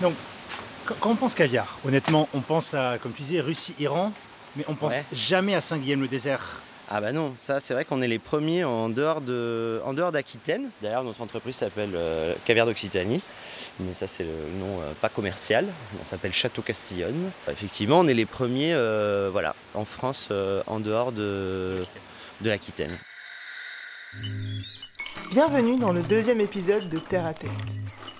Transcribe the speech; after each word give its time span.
Donc, 0.00 0.14
quand 1.00 1.10
on 1.10 1.16
pense 1.16 1.34
caviar, 1.34 1.78
honnêtement, 1.84 2.28
on 2.34 2.40
pense 2.40 2.74
à, 2.74 2.98
comme 3.02 3.12
tu 3.12 3.22
disais, 3.22 3.40
Russie, 3.40 3.74
Iran, 3.78 4.12
mais 4.56 4.64
on 4.68 4.74
pense 4.74 4.92
Ouais. 4.94 5.04
jamais 5.12 5.54
à 5.54 5.60
Saint-Guilhem-le-Désert. 5.60 6.62
Ah 6.90 7.02
bah 7.02 7.12
non, 7.12 7.34
ça 7.36 7.60
c'est 7.60 7.74
vrai 7.74 7.84
qu'on 7.84 8.00
est 8.00 8.08
les 8.08 8.18
premiers 8.18 8.64
en 8.64 8.88
dehors 8.88 9.20
de, 9.20 9.78
en 9.84 9.92
dehors 9.92 10.10
d'Aquitaine. 10.10 10.70
D'ailleurs 10.80 11.04
notre 11.04 11.20
entreprise 11.20 11.56
s'appelle 11.56 11.90
euh, 11.94 12.32
Caviar 12.46 12.64
d'Occitanie, 12.64 13.20
mais 13.80 13.92
ça 13.92 14.06
c'est 14.06 14.22
le 14.24 14.30
nom 14.58 14.80
euh, 14.80 14.92
pas 14.98 15.10
commercial. 15.10 15.66
On 16.00 16.06
s'appelle 16.06 16.32
Château 16.32 16.62
Castillonne. 16.62 17.30
Effectivement, 17.50 17.98
on 17.98 18.08
est 18.08 18.14
les 18.14 18.24
premiers, 18.24 18.72
euh, 18.72 19.28
voilà, 19.30 19.54
en 19.74 19.84
France 19.84 20.28
euh, 20.30 20.62
en 20.66 20.80
dehors 20.80 21.12
de, 21.12 21.84
de 22.40 22.48
l'Aquitaine. 22.48 22.96
Bienvenue 25.30 25.78
dans 25.78 25.92
le 25.92 26.00
deuxième 26.02 26.40
épisode 26.40 26.88
de 26.88 26.98
Terre 26.98 27.26
à 27.26 27.34
Tête. 27.34 27.50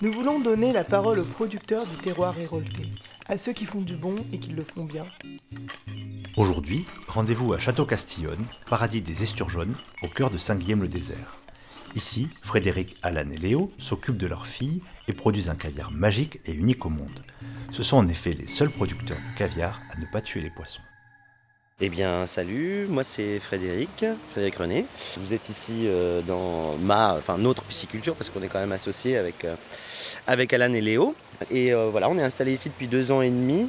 Nous 0.01 0.13
voulons 0.13 0.39
donner 0.39 0.73
la 0.73 0.85
parole 0.85 1.19
aux 1.19 1.25
producteurs 1.25 1.85
du 1.85 1.97
terroir 1.97 2.39
hérolté, 2.39 2.89
à 3.27 3.37
ceux 3.37 3.53
qui 3.53 3.65
font 3.65 3.81
du 3.81 3.97
bon 3.97 4.15
et 4.33 4.39
qui 4.39 4.51
le 4.51 4.63
font 4.63 4.85
bien. 4.85 5.05
Aujourd'hui, 6.37 6.87
rendez-vous 7.09 7.53
à 7.53 7.59
Château-Castillonne, 7.59 8.47
paradis 8.71 9.03
des 9.03 9.25
esturgeonnes, 9.25 9.75
au 10.05 10.07
cœur 10.07 10.31
de 10.31 10.39
Saint-Guilhem-le-Désert. 10.39 11.41
Ici, 11.97 12.29
Frédéric, 12.43 12.97
Alan 13.03 13.29
et 13.29 13.39
Léo 13.39 13.73
s'occupent 13.79 14.19
de 14.19 14.29
leur 14.29 14.47
fille 14.47 14.83
et 15.09 15.13
produisent 15.13 15.51
un 15.51 15.57
caviar 15.57 15.91
magique 15.91 16.39
et 16.47 16.53
unique 16.53 16.87
au 16.87 16.91
monde. 16.91 17.25
Ce 17.73 17.83
sont 17.83 17.97
en 17.97 18.07
effet 18.07 18.35
les 18.35 18.47
seuls 18.47 18.71
producteurs 18.71 19.19
de 19.19 19.39
caviar 19.39 19.81
à 19.93 19.99
ne 19.99 20.07
pas 20.13 20.21
tuer 20.21 20.43
les 20.43 20.51
poissons. 20.51 20.83
Eh 21.81 21.91
bien, 21.91 22.27
salut, 22.27 22.87
moi 22.89 23.05
c'est 23.05 23.39
Frédéric, 23.39 24.05
Frédéric 24.33 24.57
René. 24.57 24.85
Vous 25.21 25.33
êtes 25.33 25.49
ici 25.49 25.85
euh, 25.87 26.23
dans 26.23 26.77
ma, 26.79 27.15
enfin 27.15 27.39
notre 27.39 27.63
pisciculture 27.63 28.17
parce 28.17 28.31
qu'on 28.31 28.43
est 28.43 28.49
quand 28.49 28.59
même 28.59 28.73
associés 28.73 29.17
avec, 29.17 29.45
euh, 29.45 29.55
avec 30.27 30.53
Alan 30.53 30.73
et 30.73 30.81
Léo. 30.81 31.15
Et 31.53 31.73
euh, 31.73 31.89
voilà, 31.89 32.09
on 32.09 32.19
est 32.19 32.23
installé 32.23 32.53
ici 32.53 32.69
depuis 32.69 32.89
deux 32.89 33.13
ans 33.13 33.23
et 33.23 33.31
demi 33.31 33.69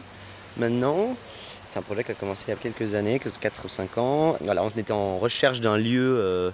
maintenant. 0.58 1.16
C'est 1.64 1.78
un 1.78 1.84
projet 1.84 2.04
qui 2.04 2.12
a 2.12 2.16
commencé 2.16 2.46
il 2.48 2.50
y 2.50 2.54
a 2.54 2.56
quelques 2.56 2.96
années, 2.96 3.20
4 3.20 3.66
ou 3.66 3.70
5 3.70 3.98
ans. 4.00 4.38
Voilà, 4.42 4.64
on 4.64 4.70
était 4.70 4.92
en 4.92 5.20
recherche 5.20 5.62
d'un 5.62 5.78
lieu, 5.78 6.18
euh, 6.18 6.50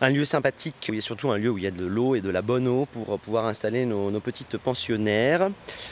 un 0.00 0.08
lieu 0.08 0.24
sympathique, 0.24 0.90
et 0.92 1.00
surtout 1.00 1.30
un 1.30 1.38
lieu 1.38 1.50
où 1.50 1.58
il 1.58 1.64
y 1.64 1.66
a 1.66 1.70
de 1.70 1.84
l'eau 1.84 2.14
et 2.14 2.20
de 2.20 2.30
la 2.30 2.42
bonne 2.42 2.66
eau 2.66 2.86
pour 2.86 3.18
pouvoir 3.18 3.46
installer 3.46 3.84
nos, 3.84 4.10
petites 4.20 4.56
pensionnaires. 4.56 5.50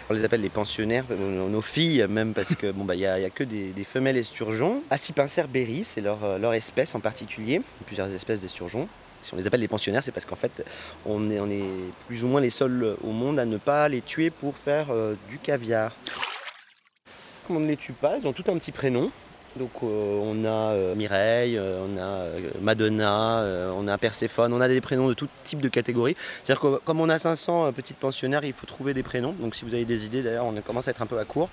On 0.09 0.15
les 0.15 0.25
appelle 0.25 0.41
les 0.41 0.49
pensionnaires, 0.49 1.05
nos, 1.11 1.49
nos 1.49 1.61
filles 1.61 2.07
même, 2.09 2.35
parce 2.35 2.55
que 2.55 2.71
bon 2.71 2.85
bah 2.85 2.95
il 2.95 3.01
y, 3.01 3.07
a 3.07 3.31
que 3.31 3.45
des, 3.45 3.85
femelles 3.85 4.17
esturgeons. 4.17 4.83
Acipincère 4.91 5.49
berry, 5.49 5.85
c'est 5.85 6.01
leur, 6.01 6.25
euh, 6.25 6.39
leur 6.39 6.55
espèce 6.55 6.95
en 6.95 7.01
particulier. 7.01 7.61
Plusieurs 7.87 8.13
espèces 8.15 8.41
d'esturgeons. 8.41 8.89
Si 9.23 9.35
on 9.35 9.37
les 9.37 9.47
appelle 9.47 9.61
les 9.61 9.69
pensionnaires, 9.69 10.03
c'est 10.03 10.13
parce 10.13 10.27
qu'en 10.27 10.37
fait, 10.37 10.65
on 11.05 11.31
est, 11.31 11.63
plus 12.07 12.25
ou 12.25 12.29
moins 12.29 12.41
les 12.41 12.51
seuls 12.51 12.97
au 13.03 13.11
monde 13.11 13.39
à 13.39 13.45
ne 13.45 13.57
pas 13.57 13.89
les 13.89 14.01
tuer 14.01 14.31
pour 14.31 14.57
faire 14.57 14.87
euh, 14.91 15.15
du 15.29 15.39
caviar. 15.39 15.95
On 17.51 17.61
ne 17.61 17.67
les 17.67 17.77
tue 17.77 17.93
pas, 17.93 18.19
ils 18.19 18.27
ont 18.27 18.33
tout 18.33 18.45
un 18.49 18.57
petit 18.59 18.73
prénom. 18.73 19.11
Donc 19.59 19.71
euh, 19.83 20.21
on 20.23 20.45
a 20.45 20.49
euh, 20.73 20.95
Mireille, 20.95 21.57
euh, 21.59 21.81
on 21.85 21.99
a 22.01 22.61
Madonna, 22.63 23.45
on 23.77 23.89
a 23.89 23.99
Perséphone, 23.99 24.53
on 24.53 24.61
a 24.61 24.69
des 24.69 24.81
prénoms 24.81 25.09
de 25.09 25.15
tout 25.15 25.29
type 25.45 25.61
de 25.61 25.69
catégories. 25.69 26.17
C'est-à-dire 26.45 26.61
que 26.61 26.77
comme 26.85 27.01
on 27.01 27.09
a 27.09 27.19
500 27.19 27.67
euh, 27.67 27.73
petites 27.73 27.97
pensionnaires, 27.97 28.45
il 28.45 28.53
faut 28.53 28.67
trouver 28.67 28.95
des 28.95 29.03
prénoms. 29.03 29.33
Donc 29.41 29.55
si 29.57 29.65
vous 29.65 29.75
avez 29.75 29.85
des 29.85 30.07
idées, 30.07 30.23
d'ailleurs, 30.23 30.45
on 30.47 30.53
commence 30.61 30.87
à 30.89 30.93
être 30.93 31.03
un 31.03 31.07
peu 31.07 31.19
à 31.19 31.25
court. 31.25 31.49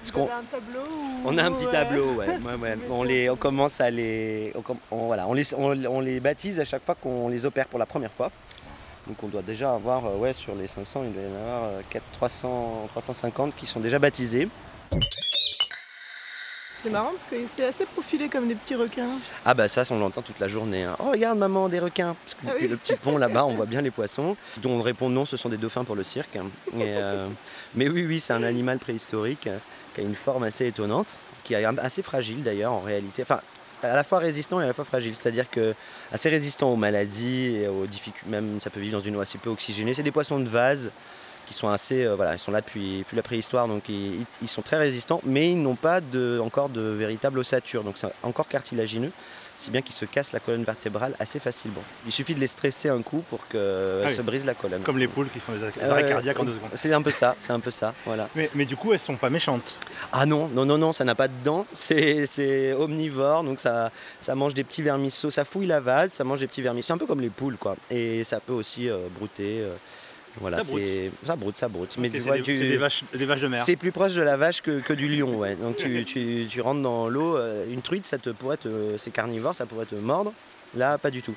Parce 0.00 0.10
qu'on- 0.10 0.24
un 0.24 0.42
tableau 0.50 0.80
on 1.26 1.36
a 1.36 1.42
un 1.44 1.52
petit 1.52 1.66
tableau, 1.66 2.14
ouais. 2.14 2.26
On, 2.90 3.02
les, 3.02 3.28
on 3.28 3.36
commence 3.36 3.80
à 3.80 3.90
les, 3.90 4.52
on, 4.56 4.76
on- 4.90 5.06
voilà, 5.06 5.26
on 5.28 5.34
les, 5.34 5.54
on, 5.54 5.72
on 5.86 6.00
les 6.00 6.18
baptise 6.20 6.58
à 6.60 6.64
chaque 6.64 6.82
fois 6.84 6.94
qu'on 6.94 7.28
les 7.28 7.44
opère 7.44 7.66
pour 7.66 7.78
la 7.78 7.86
première 7.86 8.12
fois. 8.12 8.30
Donc 9.06 9.16
on 9.22 9.28
doit 9.28 9.42
déjà 9.42 9.74
avoir, 9.74 10.18
ouais, 10.18 10.32
sur 10.32 10.54
les 10.54 10.66
500, 10.66 11.02
il 11.04 11.12
doit 11.12 11.22
y 11.22 11.26
en 11.26 11.40
avoir 11.42 11.64
euh, 11.64 11.80
4, 11.90 12.02
300, 12.12 12.86
350 12.90 13.54
qui 13.56 13.66
sont 13.66 13.80
déjà 13.80 13.98
baptisés. 13.98 14.48
C'est 16.82 16.90
marrant 16.90 17.10
parce 17.12 17.26
que 17.26 17.36
c'est 17.54 17.64
assez 17.64 17.84
profilé 17.84 18.28
comme 18.28 18.48
des 18.48 18.54
petits 18.54 18.74
requins. 18.74 19.10
Ah 19.44 19.54
bah 19.54 19.68
ça, 19.68 19.82
on 19.90 19.98
l'entend 19.98 20.22
toute 20.22 20.38
la 20.40 20.48
journée. 20.48 20.84
hein. 20.84 20.96
Oh 20.98 21.10
regarde 21.10 21.38
maman, 21.38 21.68
des 21.68 21.78
requins. 21.78 22.16
Parce 22.24 22.34
que 22.34 22.40
Ah 22.46 22.50
depuis 22.52 22.64
oui. 22.66 22.70
le 22.70 22.76
petit 22.78 22.94
pont 22.96 23.18
là-bas, 23.18 23.44
on 23.44 23.54
voit 23.54 23.66
bien 23.66 23.82
les 23.82 23.90
poissons. 23.90 24.36
Dont 24.62 24.70
on 24.72 24.82
répond 24.82 25.08
non, 25.10 25.26
ce 25.26 25.36
sont 25.36 25.48
des 25.48 25.56
dauphins 25.58 25.84
pour 25.84 25.94
le 25.96 26.04
cirque. 26.04 26.36
Et, 26.36 26.40
euh, 26.78 27.26
mais 27.74 27.88
oui, 27.88 28.04
oui, 28.06 28.20
c'est 28.20 28.32
un 28.32 28.42
animal 28.42 28.78
préhistorique 28.78 29.46
euh, 29.46 29.58
qui 29.94 30.00
a 30.00 30.04
une 30.04 30.14
forme 30.14 30.44
assez 30.44 30.66
étonnante, 30.66 31.08
qui 31.44 31.54
est 31.54 31.64
assez 31.64 32.02
fragile 32.02 32.42
d'ailleurs 32.42 32.72
en 32.72 32.80
réalité. 32.80 33.22
Enfin, 33.22 33.40
à 33.82 33.94
la 33.96 34.04
fois 34.04 34.18
résistant 34.18 34.60
et 34.60 34.64
à 34.64 34.66
la 34.66 34.72
fois 34.72 34.84
fragile. 34.84 35.14
C'est-à-dire 35.14 35.48
que 35.50 35.74
assez 36.12 36.28
résistant 36.28 36.70
aux 36.72 36.76
maladies 36.76 37.56
et 37.62 37.68
aux 37.68 37.86
difficultés. 37.86 38.28
Même 38.30 38.58
ça 38.60 38.70
peut 38.70 38.80
vivre 38.80 38.98
dans 38.98 39.04
une 39.04 39.16
eau 39.16 39.20
assez 39.20 39.38
peu 39.38 39.50
oxygénée. 39.50 39.94
C'est 39.94 40.02
des 40.02 40.10
poissons 40.12 40.38
de 40.40 40.48
vase 40.48 40.90
qui 41.50 41.58
sont 41.58 41.68
assez, 41.68 42.04
euh, 42.04 42.14
voilà, 42.14 42.34
ils 42.34 42.38
sont 42.38 42.52
là 42.52 42.60
depuis, 42.60 42.98
depuis 42.98 43.16
la 43.16 43.24
préhistoire, 43.24 43.66
donc 43.66 43.88
ils, 43.88 44.24
ils 44.40 44.48
sont 44.48 44.62
très 44.62 44.76
résistants, 44.78 45.20
mais 45.24 45.50
ils 45.50 45.60
n'ont 45.60 45.74
pas 45.74 46.00
de, 46.00 46.38
encore 46.38 46.68
de 46.68 46.80
véritable 46.80 47.40
ossature, 47.40 47.82
donc 47.82 47.94
c'est 47.98 48.06
encore 48.22 48.46
cartilagineux, 48.46 49.10
si 49.58 49.70
bien 49.72 49.82
qu'ils 49.82 49.96
se 49.96 50.04
cassent 50.04 50.32
la 50.32 50.38
colonne 50.38 50.62
vertébrale 50.62 51.12
assez 51.18 51.40
facilement. 51.40 51.82
Il 52.06 52.12
suffit 52.12 52.34
de 52.36 52.40
les 52.40 52.46
stresser 52.46 52.88
un 52.88 53.02
coup 53.02 53.24
pour 53.28 53.48
qu'elles 53.48 53.60
Ah 54.04 54.08
oui. 54.08 54.14
se 54.14 54.22
brisent 54.22 54.46
la 54.46 54.54
colonne. 54.54 54.82
Comme 54.82 54.96
les 54.98 55.08
poules 55.08 55.28
qui 55.28 55.40
font 55.40 55.52
des 55.52 55.64
arrêts 55.88 56.02
ouais, 56.04 56.08
cardiaques 56.08 56.38
en 56.38 56.44
deux 56.44 56.54
secondes. 56.54 56.70
C'est 56.76 56.92
un 56.92 57.02
peu 57.02 57.10
ça, 57.10 57.34
c'est 57.40 57.52
un 57.52 57.58
peu 57.60 57.72
ça, 57.72 57.94
voilà. 58.06 58.28
Mais, 58.36 58.48
mais 58.54 58.64
du 58.64 58.76
coup, 58.76 58.92
elles 58.92 59.00
sont 59.00 59.16
pas 59.16 59.28
méchantes. 59.28 59.74
Ah 60.12 60.26
non, 60.26 60.46
non, 60.54 60.64
non, 60.64 60.78
non, 60.78 60.92
ça 60.92 61.02
n'a 61.04 61.16
pas 61.16 61.26
de 61.26 61.34
dents, 61.44 61.66
c'est 61.72 62.26
c'est 62.26 62.74
omnivore, 62.74 63.42
donc 63.42 63.58
ça, 63.58 63.90
ça 64.20 64.36
mange 64.36 64.54
des 64.54 64.62
petits 64.62 64.82
vermisseaux, 64.82 65.32
ça 65.32 65.44
fouille 65.44 65.66
la 65.66 65.80
vase, 65.80 66.12
ça 66.12 66.22
mange 66.22 66.38
des 66.38 66.46
petits 66.46 66.62
vermisseaux, 66.62 66.86
c'est 66.86 66.92
un 66.92 66.98
peu 66.98 67.06
comme 67.06 67.20
les 67.20 67.28
poules, 67.30 67.56
quoi. 67.56 67.74
Et 67.90 68.22
ça 68.22 68.38
peut 68.38 68.52
aussi 68.52 68.88
euh, 68.88 68.98
brouter. 69.18 69.64
Voilà, 70.38 70.58
Ça 70.58 70.64
broute. 70.64 70.80
c'est 70.84 71.10
ça 71.26 71.36
broute, 71.36 71.58
ça 71.58 71.68
broute. 71.68 71.96
Mais 71.98 72.08
tu 72.10 72.18
c'est 72.18 72.22
vois, 72.22 72.36
des, 72.36 72.42
tu- 72.42 72.56
c'est 72.56 72.68
des 72.68 72.76
vaches, 72.76 73.02
des 73.12 73.24
vaches 73.24 73.40
de 73.40 73.48
mer. 73.48 73.64
c'est 73.64 73.76
plus 73.76 73.92
proche 73.92 74.14
de 74.14 74.22
la 74.22 74.36
vache 74.36 74.60
que, 74.62 74.80
que 74.80 74.92
du 74.92 75.08
lion, 75.08 75.36
ouais. 75.38 75.56
Donc 75.56 75.76
tu, 75.76 76.04
tu- 76.04 76.46
tu 76.48 76.60
rentres 76.60 76.82
dans 76.82 77.08
l'eau, 77.08 77.36
euh, 77.36 77.64
une 77.70 77.82
truite, 77.82 78.06
ça 78.06 78.18
te 78.18 78.30
pourrait 78.30 78.56
te, 78.56 78.96
c'est 78.96 79.10
carnivore, 79.10 79.54
ça 79.54 79.66
pourrait 79.66 79.86
te 79.86 79.94
mordre. 79.96 80.32
Là, 80.76 80.98
pas 80.98 81.10
du 81.10 81.20
tout. 81.22 81.34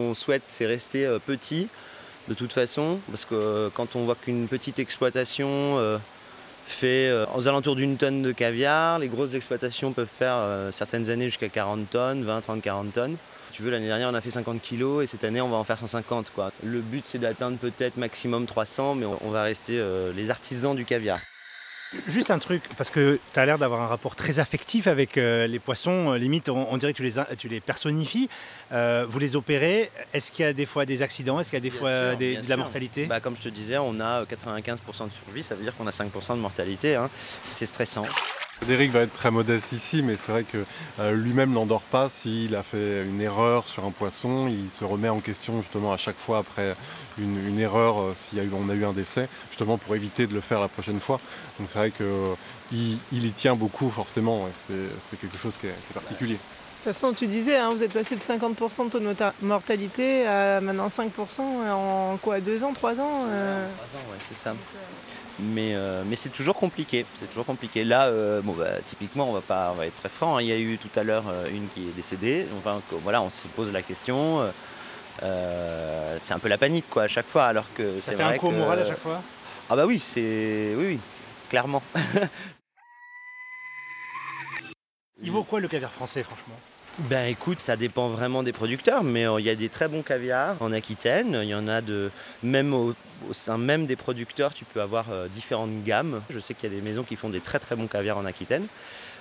On 0.00 0.14
souhaite, 0.14 0.42
c'est 0.48 0.66
rester 0.66 1.06
euh, 1.06 1.18
petit, 1.18 1.68
de 2.28 2.34
toute 2.34 2.52
façon, 2.52 3.00
parce 3.10 3.24
que 3.24 3.34
euh, 3.34 3.70
quand 3.72 3.96
on 3.96 4.04
voit 4.04 4.14
qu'une 4.16 4.46
petite 4.48 4.78
exploitation 4.78 5.98
fait 6.66 7.10
aux 7.34 7.48
alentours 7.48 7.76
d'une 7.76 7.96
tonne 7.96 8.20
de 8.20 8.30
caviar, 8.30 8.98
les 8.98 9.08
grosses 9.08 9.32
exploitations 9.32 9.92
peuvent 9.92 10.06
faire 10.06 10.36
certaines 10.70 11.08
années 11.08 11.24
jusqu'à 11.24 11.48
40 11.48 11.88
tonnes, 11.90 12.24
20, 12.24 12.42
30, 12.42 12.60
40 12.62 12.92
tonnes. 12.92 13.16
Tu 13.52 13.62
veux, 13.62 13.70
l'année 13.70 13.86
dernière, 13.86 14.08
on 14.10 14.14
a 14.14 14.20
fait 14.20 14.30
50 14.30 14.60
kilos 14.62 15.02
et 15.02 15.06
cette 15.06 15.24
année, 15.24 15.40
on 15.40 15.48
va 15.48 15.56
en 15.56 15.64
faire 15.64 15.78
150. 15.78 16.30
Quoi. 16.34 16.52
Le 16.62 16.80
but, 16.80 17.04
c'est 17.06 17.18
d'atteindre 17.18 17.56
peut-être 17.58 17.96
maximum 17.96 18.46
300, 18.46 18.94
mais 18.94 19.06
on, 19.06 19.30
va 19.30 19.42
rester 19.42 19.78
euh, 19.78 20.12
les 20.14 20.30
artisans 20.30 20.76
du 20.76 20.84
caviar. 20.84 21.18
Juste 22.06 22.30
un 22.30 22.38
truc, 22.38 22.62
parce 22.76 22.90
que 22.90 23.18
tu 23.32 23.40
as 23.40 23.46
l'air 23.46 23.56
d'avoir 23.58 23.80
un 23.80 23.86
rapport 23.86 24.14
très 24.14 24.38
affectif 24.40 24.86
avec 24.86 25.16
euh, 25.16 25.46
les 25.46 25.58
poissons. 25.58 26.12
euh, 26.12 26.18
limite, 26.18 26.50
on, 26.50 26.70
on 26.70 26.76
dirait 26.76 26.92
que 26.92 26.98
tu 26.98 27.02
les, 27.02 27.18
in- 27.18 27.26
tu 27.38 27.48
les 27.48 27.60
personnifies. 27.60 28.28
Euh, 28.72 29.06
vous 29.08 29.18
les 29.18 29.36
opérez. 29.36 29.90
Est-ce 30.12 30.30
qu'il 30.30 30.44
y 30.44 30.48
a 30.48 30.52
des 30.52 30.66
fois 30.66 30.84
des 30.84 31.00
accidents? 31.00 31.40
Est-ce 31.40 31.48
qu'il 31.48 31.56
y 31.56 31.62
a 31.62 31.62
des 31.62 31.70
Bien 31.70 31.78
fois 31.78 32.10
sûr, 32.10 32.18
des- 32.18 32.32
bien 32.32 32.42
de 32.42 32.48
la 32.50 32.56
mortalité? 32.58 33.06
Bah, 33.06 33.20
comme 33.20 33.36
je 33.36 33.40
te 33.42 33.48
disais, 33.48 33.78
on 33.78 33.98
a 34.00 34.20
euh, 34.20 34.24
95% 34.26 35.06
de 35.06 35.12
survie, 35.12 35.42
ça 35.42 35.54
veut 35.54 35.62
dire 35.62 35.74
qu'on 35.76 35.86
a 35.86 35.90
5% 35.90 36.34
de 36.36 36.40
mortalité. 36.40 36.94
hein. 36.94 37.08
C'est 37.42 37.64
stressant. 37.64 38.04
Frédéric 38.58 38.90
va 38.90 39.00
être 39.00 39.12
très 39.12 39.30
modeste 39.30 39.70
ici, 39.72 40.02
mais 40.02 40.16
c'est 40.16 40.32
vrai 40.32 40.42
que 40.42 40.58
euh, 40.98 41.12
lui-même 41.14 41.52
n'endort 41.52 41.80
pas 41.82 42.08
s'il 42.08 42.56
a 42.56 42.62
fait 42.64 43.04
une 43.04 43.20
erreur 43.20 43.68
sur 43.68 43.84
un 43.84 43.92
poisson. 43.92 44.48
Il 44.48 44.68
se 44.70 44.84
remet 44.84 45.08
en 45.08 45.20
question 45.20 45.62
justement 45.62 45.92
à 45.92 45.96
chaque 45.96 46.18
fois 46.18 46.38
après 46.38 46.74
une, 47.18 47.38
une 47.46 47.60
erreur, 47.60 48.00
euh, 48.00 48.14
s'il 48.16 48.36
y 48.36 48.40
a 48.40 48.44
eu, 48.44 48.50
on 48.52 48.68
a 48.68 48.74
eu 48.74 48.84
un 48.84 48.92
décès, 48.92 49.28
justement 49.50 49.78
pour 49.78 49.94
éviter 49.94 50.26
de 50.26 50.34
le 50.34 50.40
faire 50.40 50.60
la 50.60 50.66
prochaine 50.68 50.98
fois. 50.98 51.20
Donc 51.60 51.68
c'est 51.72 51.78
vrai 51.78 51.92
qu'il 51.92 52.98
il 53.12 53.26
y 53.26 53.30
tient 53.30 53.54
beaucoup 53.54 53.90
forcément. 53.90 54.48
et 54.48 54.52
C'est 55.00 55.20
quelque 55.20 55.38
chose 55.38 55.56
qui 55.56 55.68
est, 55.68 55.70
qui 55.70 55.92
est 55.92 55.94
particulier. 55.94 56.34
De 56.34 56.38
toute 56.84 56.94
façon, 56.94 57.12
tu 57.12 57.26
disais, 57.26 57.56
hein, 57.56 57.70
vous 57.72 57.82
êtes 57.82 57.92
passé 57.92 58.16
de 58.16 58.20
50% 58.20 58.84
de 58.86 58.90
taux 58.90 58.98
de 59.00 59.46
mortalité 59.46 60.26
à 60.26 60.60
maintenant 60.60 60.88
5% 60.88 61.08
en 61.72 62.16
quoi? 62.18 62.40
Deux 62.40 62.62
ans, 62.64 62.72
trois 62.72 62.98
ans? 63.00 63.24
Euh, 63.28 63.68
Trois 63.76 64.00
ans, 64.00 64.04
ouais, 64.10 64.18
c'est 64.28 64.38
ça. 64.38 64.54
Mais, 65.40 65.74
euh, 65.74 66.02
mais 66.06 66.16
c'est 66.16 66.30
toujours 66.30 66.56
compliqué. 66.56 67.06
C'est 67.20 67.26
toujours 67.28 67.46
compliqué. 67.46 67.84
Là, 67.84 68.06
euh, 68.06 68.40
bon, 68.42 68.54
bah, 68.54 68.80
typiquement, 68.86 69.28
on 69.28 69.32
va 69.32 69.40
pas, 69.40 69.70
on 69.72 69.76
va 69.76 69.86
être 69.86 69.96
très 69.96 70.08
franc. 70.08 70.36
hein. 70.36 70.42
Il 70.42 70.48
y 70.48 70.52
a 70.52 70.58
eu 70.58 70.78
tout 70.78 70.90
à 70.98 71.04
l'heure 71.04 71.24
euh, 71.28 71.48
une 71.52 71.68
qui 71.68 71.82
est 71.88 71.92
décédée. 71.94 72.46
Enfin, 72.58 72.80
voilà, 73.04 73.22
on 73.22 73.30
se 73.30 73.46
pose 73.48 73.72
la 73.72 73.82
question. 73.82 74.40
c'est 75.20 76.34
un 76.34 76.38
peu 76.40 76.48
la 76.48 76.58
panique, 76.58 76.86
quoi, 76.90 77.04
à 77.04 77.08
chaque 77.08 77.26
fois. 77.26 77.44
Alors 77.46 77.66
que 77.74 78.00
Ça 78.00 78.12
fait 78.12 78.22
un 78.22 78.36
coup 78.36 78.48
au 78.48 78.50
que- 78.50 78.56
moral 78.56 78.80
à 78.80 78.84
chaque 78.86 78.98
fois? 79.00 79.22
Ah 79.70 79.76
bah 79.76 79.84
oui, 79.86 79.98
c'est 79.98 80.74
oui, 80.76 80.86
oui, 80.86 80.98
clairement. 81.50 81.82
Il 85.22 85.30
vaut 85.32 85.42
quoi 85.44 85.60
le 85.60 85.68
caviar 85.68 85.90
français, 85.92 86.22
franchement? 86.22 86.54
Ben 86.98 87.26
écoute, 87.28 87.60
ça 87.60 87.76
dépend 87.76 88.08
vraiment 88.08 88.42
des 88.42 88.52
producteurs, 88.52 89.04
mais 89.04 89.24
euh, 89.24 89.38
il 89.38 89.46
y 89.46 89.50
a 89.50 89.54
des 89.54 89.68
très 89.68 89.86
bons 89.86 90.02
caviars 90.02 90.56
en 90.60 90.72
Aquitaine. 90.72 91.38
Il 91.42 91.48
y 91.48 91.54
en 91.54 91.68
a 91.68 91.80
de 91.80 92.10
même 92.42 92.74
au, 92.74 92.92
sein 93.30 93.56
même 93.56 93.86
des 93.86 93.94
producteurs, 93.94 94.52
tu 94.52 94.64
peux 94.64 94.80
avoir 94.80 95.06
euh, 95.12 95.28
différentes 95.28 95.84
gammes. 95.84 96.22
Je 96.28 96.40
sais 96.40 96.54
qu'il 96.54 96.68
y 96.68 96.72
a 96.72 96.74
des 96.76 96.82
maisons 96.82 97.04
qui 97.04 97.14
font 97.14 97.28
des 97.28 97.38
très 97.40 97.60
très 97.60 97.76
bons 97.76 97.86
caviars 97.86 98.18
en 98.18 98.24
Aquitaine, 98.24 98.66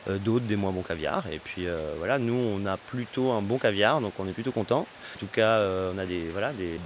euh, 0.10 0.18
d'autres 0.18 0.46
des 0.46 0.56
moins 0.56 0.72
bons 0.72 0.82
caviars. 0.82 1.26
Et 1.32 1.38
puis 1.38 1.68
voilà, 2.00 2.18
nous 2.18 2.34
on 2.34 2.66
a 2.66 2.78
plutôt 2.78 3.32
un 3.32 3.42
bon 3.44 3.60
caviar, 3.60 4.02
donc 4.02 4.14
on 4.18 4.28
est 4.28 4.32
plutôt 4.34 4.52
content. 4.52 4.88
En 5.16 5.20
tout 5.20 5.28
cas, 5.32 5.62
on 5.94 6.00
a 6.00 6.06
des 6.08 6.24
voilà 6.32 6.54
des, 6.54 6.80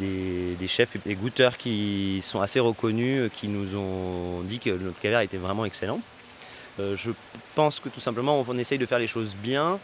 des- 0.57 0.67
chefs 0.67 0.97
et 0.97 0.99
des 1.05 1.15
goûteurs 1.15 1.57
qui 1.57 2.19
sont 2.21 2.41
assez 2.41 2.59
reconnus, 2.59 3.31
qui 3.33 3.47
nous 3.47 3.77
ont 3.77 4.41
dit 4.41 4.59
que 4.59 4.69
notre 4.71 4.99
caviar 4.99 5.21
était 5.21 5.37
vraiment 5.37 5.63
excellent. 5.63 6.01
Je 6.79 7.11
pense 7.55 7.79
que 7.79 7.87
tout 7.89 7.99
simplement 8.01 8.43
on 8.45 8.57
essaye 8.57 8.77
de 8.77 8.85
faire 8.85 8.99
les 8.99 9.07
choses 9.07 9.35
bien. 9.41 9.79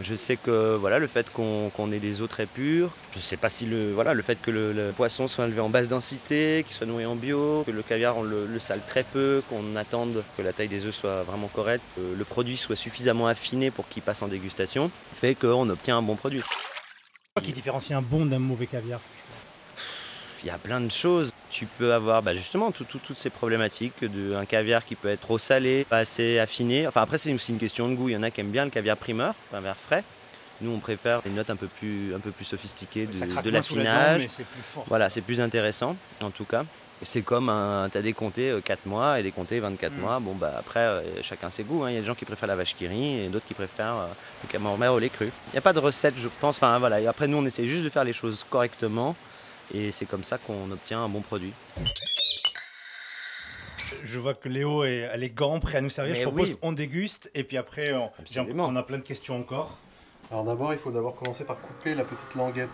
Je 0.00 0.14
sais 0.14 0.36
que 0.36 0.76
voilà, 0.76 0.98
le 0.98 1.06
fait 1.06 1.30
qu'on 1.30 1.92
ait 1.92 1.98
des 1.98 2.20
eaux 2.20 2.26
très 2.26 2.46
pures, 2.46 2.90
je 3.12 3.18
ne 3.18 3.22
sais 3.22 3.38
pas 3.38 3.48
si 3.48 3.66
le, 3.66 3.92
voilà, 3.92 4.14
le 4.14 4.22
fait 4.22 4.40
que 4.40 4.50
le, 4.50 4.72
le 4.72 4.92
poisson 4.92 5.28
soit 5.28 5.46
élevé 5.46 5.60
en 5.60 5.70
basse 5.70 5.88
densité, 5.88 6.62
qu'il 6.66 6.76
soit 6.76 6.86
nourri 6.86 7.06
en 7.06 7.16
bio, 7.16 7.64
que 7.66 7.70
le 7.72 7.82
caviar 7.82 8.16
on 8.18 8.22
le, 8.22 8.46
le 8.46 8.60
sale 8.60 8.80
très 8.86 9.02
peu, 9.02 9.42
qu'on 9.48 9.74
attende 9.76 10.22
que 10.36 10.42
la 10.42 10.52
taille 10.52 10.68
des 10.68 10.84
œufs 10.86 10.94
soit 10.94 11.22
vraiment 11.22 11.48
correcte, 11.48 11.82
que 11.96 12.02
le 12.16 12.24
produit 12.24 12.56
soit 12.56 12.76
suffisamment 12.76 13.26
affiné 13.26 13.70
pour 13.70 13.88
qu'il 13.88 14.02
passe 14.02 14.22
en 14.22 14.28
dégustation, 14.28 14.90
fait 15.14 15.34
qu'on 15.34 15.68
obtient 15.70 15.96
un 15.98 16.02
bon 16.02 16.16
produit. 16.16 16.42
Qui 17.42 17.52
différencie 17.52 17.96
un 17.96 18.02
bon 18.02 18.26
d'un 18.26 18.38
mauvais 18.38 18.66
caviar? 18.66 19.00
Il 20.42 20.46
y 20.46 20.50
a 20.50 20.58
plein 20.58 20.80
de 20.80 20.92
choses. 20.92 21.30
Tu 21.50 21.64
peux 21.66 21.94
avoir 21.94 22.22
bah, 22.22 22.34
justement 22.34 22.70
tout- 22.72 22.84
tout- 22.84 22.98
toutes 22.98 23.16
ces 23.16 23.30
problématiques 23.30 24.04
de 24.04 24.34
un 24.34 24.44
caviar 24.44 24.84
qui 24.84 24.94
peut 24.96 25.08
être 25.08 25.22
trop 25.22 25.38
salé, 25.38 25.86
pas 25.88 25.98
assez 25.98 26.38
affiné. 26.38 26.86
Enfin 26.86 27.02
après 27.02 27.16
c'est 27.18 27.32
aussi 27.32 27.52
une 27.52 27.58
question 27.58 27.88
de 27.88 27.94
goût. 27.94 28.08
Il 28.10 28.12
y 28.12 28.16
en 28.16 28.22
a 28.22 28.30
qui 28.30 28.40
aiment 28.42 28.50
bien 28.50 28.64
le 28.64 28.70
caviar 28.70 28.96
primeur, 28.98 29.34
un 29.52 29.56
caviar 29.56 29.76
frais. 29.76 30.04
Nous 30.60 30.70
on 30.70 30.78
préfère 30.78 31.22
les 31.24 31.30
notes 31.30 31.48
un 31.50 31.56
peu 31.56 31.68
plus, 31.68 32.14
un 32.14 32.18
peu 32.20 32.32
plus 32.32 32.44
sophistiquées 32.44 33.06
de, 33.06 33.12
la 33.34 33.50
l'affinage. 33.50 34.28
Voilà, 34.88 35.08
c'est 35.08 35.20
plus 35.22 35.40
intéressant 35.40 35.96
en 36.22 36.30
tout 36.30 36.44
cas. 36.44 36.64
C'est 37.00 37.22
comme 37.22 37.48
un, 37.48 37.88
t'as 37.92 38.02
des 38.02 38.12
comtés 38.12 38.50
euh, 38.50 38.60
4 38.60 38.86
mois 38.86 39.20
et 39.20 39.22
des 39.22 39.30
comtés 39.30 39.60
24 39.60 39.92
Mm. 39.92 40.00
mois. 40.00 40.18
Bon 40.18 40.34
bah 40.34 40.52
après 40.58 40.80
euh, 40.80 41.00
chacun 41.22 41.48
ses 41.48 41.62
goûts. 41.62 41.84
hein. 41.84 41.90
Il 41.90 41.94
y 41.94 41.96
a 41.96 42.00
des 42.00 42.06
gens 42.06 42.16
qui 42.16 42.24
préfèrent 42.24 42.48
la 42.48 42.56
vache 42.56 42.74
qui 42.76 42.88
rit 42.88 43.20
et 43.20 43.28
d'autres 43.28 43.46
qui 43.46 43.54
préfèrent 43.54 43.94
euh, 43.94 44.06
le 44.42 44.48
camembert 44.52 44.92
au 44.92 44.98
lait 44.98 45.08
cru. 45.08 45.26
Il 45.26 45.52
n'y 45.52 45.58
a 45.58 45.62
pas 45.62 45.72
de 45.72 45.78
recette 45.78 46.14
je 46.18 46.26
pense. 46.40 46.56
Enfin 46.56 46.76
voilà. 46.80 47.00
Et 47.00 47.06
après 47.06 47.28
nous 47.28 47.36
on 47.38 47.46
essaie 47.46 47.66
juste 47.66 47.84
de 47.84 47.88
faire 47.88 48.02
les 48.04 48.12
choses 48.12 48.44
correctement 48.50 49.14
et 49.74 49.92
c'est 49.92 50.06
comme 50.06 50.24
ça 50.24 50.38
qu'on 50.38 50.70
obtient 50.70 51.02
un 51.04 51.08
bon 51.08 51.20
produit. 51.20 51.52
Je 54.04 54.18
vois 54.18 54.34
que 54.34 54.48
Léo 54.48 54.84
est, 54.84 55.04
a 55.06 55.16
les 55.16 55.30
gants 55.30 55.60
prêts 55.60 55.78
à 55.78 55.80
nous 55.80 55.88
servir. 55.88 56.14
Mais 56.14 56.20
Je 56.20 56.24
propose 56.26 56.48
oui. 56.50 56.56
qu'on 56.60 56.72
déguste 56.72 57.30
et 57.34 57.42
puis 57.44 57.56
après, 57.56 57.92
on, 57.94 58.76
a 58.76 58.82
plein 58.82 58.98
de 58.98 59.02
questions 59.02 59.38
encore. 59.38 59.78
Alors 60.30 60.44
d'abord, 60.44 60.72
il 60.72 60.78
faut 60.78 60.90
d'abord 60.92 61.16
commencer 61.16 61.44
par 61.44 61.58
couper 61.60 61.94
la 61.94 62.04
petite 62.04 62.34
languette. 62.34 62.68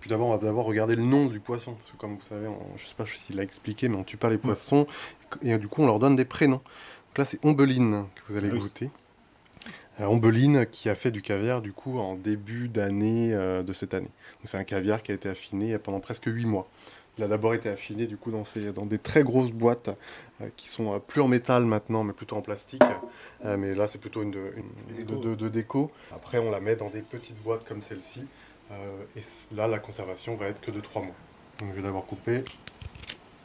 Puis 0.00 0.10
d'abord, 0.10 0.28
on 0.28 0.36
va 0.36 0.38
d'abord 0.38 0.66
regarder 0.66 0.96
le 0.96 1.02
nom 1.02 1.26
du 1.26 1.40
poisson. 1.40 1.74
Parce 1.74 1.92
que 1.92 1.96
comme 1.96 2.16
vous 2.16 2.24
savez, 2.24 2.48
on- 2.48 2.76
je 2.76 2.86
sais 2.86 2.94
pas 2.96 3.04
s'il 3.06 3.36
l'a 3.36 3.42
expliqué, 3.44 3.88
mais 3.88 3.96
on 3.96 4.04
tue 4.04 4.16
pas 4.16 4.28
les 4.28 4.38
poissons. 4.38 4.86
Et 5.42 5.56
du 5.58 5.68
coup, 5.68 5.82
on 5.82 5.86
leur 5.86 5.98
donne 5.98 6.16
des 6.16 6.24
prénoms. 6.24 6.56
Donc 7.08 7.18
là, 7.18 7.24
c'est 7.24 7.44
Ombeline 7.44 8.06
que 8.14 8.32
vous 8.32 8.36
allez 8.36 8.50
Oui. 8.50 8.58
goûter. 8.58 8.90
Alors, 9.98 10.12
Ombeline 10.12 10.66
qui 10.66 10.88
a 10.88 10.94
fait 10.94 11.10
du 11.10 11.22
caviar 11.22 11.60
du 11.60 11.72
coup 11.72 11.98
en 11.98 12.14
début 12.14 12.68
d'année 12.68 13.34
euh, 13.34 13.62
de 13.62 13.72
cette 13.72 13.94
année. 13.94 14.06
Donc 14.06 14.44
c'est 14.44 14.56
un 14.56 14.64
caviar 14.64 15.02
qui 15.02 15.10
a 15.10 15.14
été 15.14 15.28
affiné 15.28 15.76
pendant 15.78 16.00
presque 16.00 16.26
8 16.26 16.46
mois. 16.46 16.68
Il 17.16 17.24
a 17.24 17.26
d'abord 17.26 17.52
été 17.52 17.68
affiné 17.68 18.06
du 18.06 18.16
coup 18.16 18.30
dans, 18.30 18.44
ces, 18.44 18.72
dans 18.72 18.86
des 18.86 18.98
très 19.00 19.24
grosses 19.24 19.50
boîtes 19.50 19.90
euh, 20.40 20.46
qui 20.56 20.68
sont 20.68 20.94
euh, 20.94 20.98
plus 21.00 21.20
en 21.20 21.26
métal 21.26 21.64
maintenant, 21.64 22.04
mais 22.04 22.12
plutôt 22.12 22.36
en 22.36 22.42
plastique. 22.42 22.80
Euh, 23.44 23.56
mais 23.56 23.74
là, 23.74 23.88
c'est 23.88 23.98
plutôt 23.98 24.22
une, 24.22 24.30
de, 24.30 24.52
une- 24.56 24.96
Déco. 24.98 25.16
de- 25.16 25.28
de- 25.30 25.34
de 25.34 25.48
déco. 25.48 25.90
Après, 26.14 26.38
on 26.38 26.50
la 26.52 26.60
met 26.60 26.76
dans 26.76 26.90
des 26.90 27.02
petites 27.02 27.42
boîtes 27.42 27.64
comme 27.66 27.82
celle-ci. 27.82 28.24
Euh, 28.70 28.74
et 29.16 29.22
là, 29.56 29.66
la 29.66 29.80
conservation 29.80 30.36
va 30.36 30.46
être 30.46 30.60
que 30.60 30.70
de 30.70 30.80
3 30.80 31.02
mois. 31.02 31.14
Donc, 31.58 31.70
je 31.70 31.74
vais 31.76 31.82
d'abord 31.82 32.06
couper. 32.06 32.44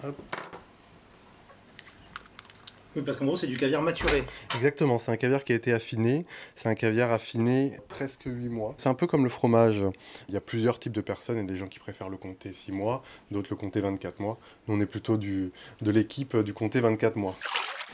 Hop. 0.04 0.22
Oui, 2.96 3.02
parce 3.04 3.18
qu'en 3.18 3.26
gros, 3.26 3.36
c'est 3.38 3.48
du 3.48 3.58
caviar 3.58 3.82
maturé. 3.82 4.24
Exactement, 4.56 5.00
c'est 5.00 5.12
un 5.12 5.18
caviar 5.18 5.44
qui 5.44 5.52
a 5.52 5.56
été 5.56 5.74
affiné. 5.74 6.26
C'est 6.56 6.70
un 6.70 6.76
caviar 6.76 7.12
affiné 7.12 7.80
presque 7.88 8.24
8 8.26 8.50
mois. 8.50 8.76
C'est 8.78 8.90
un 8.90 8.94
peu 8.94 9.08
comme 9.08 9.24
le 9.24 9.30
fromage. 9.30 9.84
Il 10.30 10.34
y 10.34 10.38
a 10.38 10.42
plusieurs 10.42 10.80
types 10.80 10.92
de 10.94 11.02
personnes. 11.02 11.38
Il 11.38 11.42
y 11.42 11.44
a 11.44 11.48
des 11.48 11.56
gens 11.58 11.68
qui 11.68 11.80
préfèrent 11.80 12.10
le 12.10 12.18
compter 12.18 12.54
6 12.54 12.72
mois, 12.72 13.04
d'autres 13.32 13.48
le 13.52 13.56
compter 13.56 13.82
24 13.82 14.20
mois. 14.20 14.38
Nous, 14.68 14.76
on 14.76 14.80
est 14.82 14.86
plutôt 14.86 15.18
du, 15.18 15.52
de 15.82 15.92
l'équipe 15.92 16.38
du 16.38 16.54
compter 16.54 16.80
24 16.82 17.16
mois. 17.16 17.36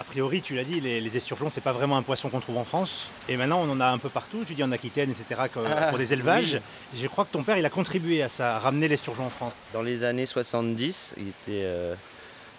A 0.02 0.04
priori, 0.06 0.42
tu 0.42 0.56
l'as 0.56 0.64
dit, 0.64 0.80
les, 0.80 1.02
les 1.02 1.18
esturgeons, 1.18 1.50
c'est 1.50 1.60
pas 1.60 1.74
vraiment 1.74 1.98
un 1.98 2.02
poisson 2.02 2.30
qu'on 2.30 2.40
trouve 2.40 2.58
en 2.58 2.64
France. 2.64 3.10
Et 3.28 3.36
maintenant, 3.36 3.62
on 3.62 3.70
en 3.70 3.82
a 3.82 3.88
un 3.88 3.98
peu 3.98 4.08
partout. 4.08 4.46
Tu 4.48 4.54
dis 4.54 4.64
en 4.64 4.72
Aquitaine, 4.72 5.12
etc., 5.12 5.42
que- 5.54 5.60
Ah, 5.60 5.88
pour 5.90 5.98
des 5.98 6.14
élevages. 6.14 6.62
Je 6.96 7.08
crois 7.08 7.26
que 7.26 7.32
ton 7.34 7.44
père, 7.44 7.58
il 7.58 7.66
a 7.66 7.70
contribué 7.70 8.22
à 8.22 8.30
ça, 8.30 8.56
à 8.56 8.60
ramener 8.60 8.88
l'esturgeon 8.88 9.26
en 9.26 9.30
France. 9.30 9.54
Dans 9.74 9.82
les 9.82 10.06
années 10.06 10.26
70, 10.26 11.16
il 11.18 11.28
était 11.28 11.34
euh, 11.50 11.96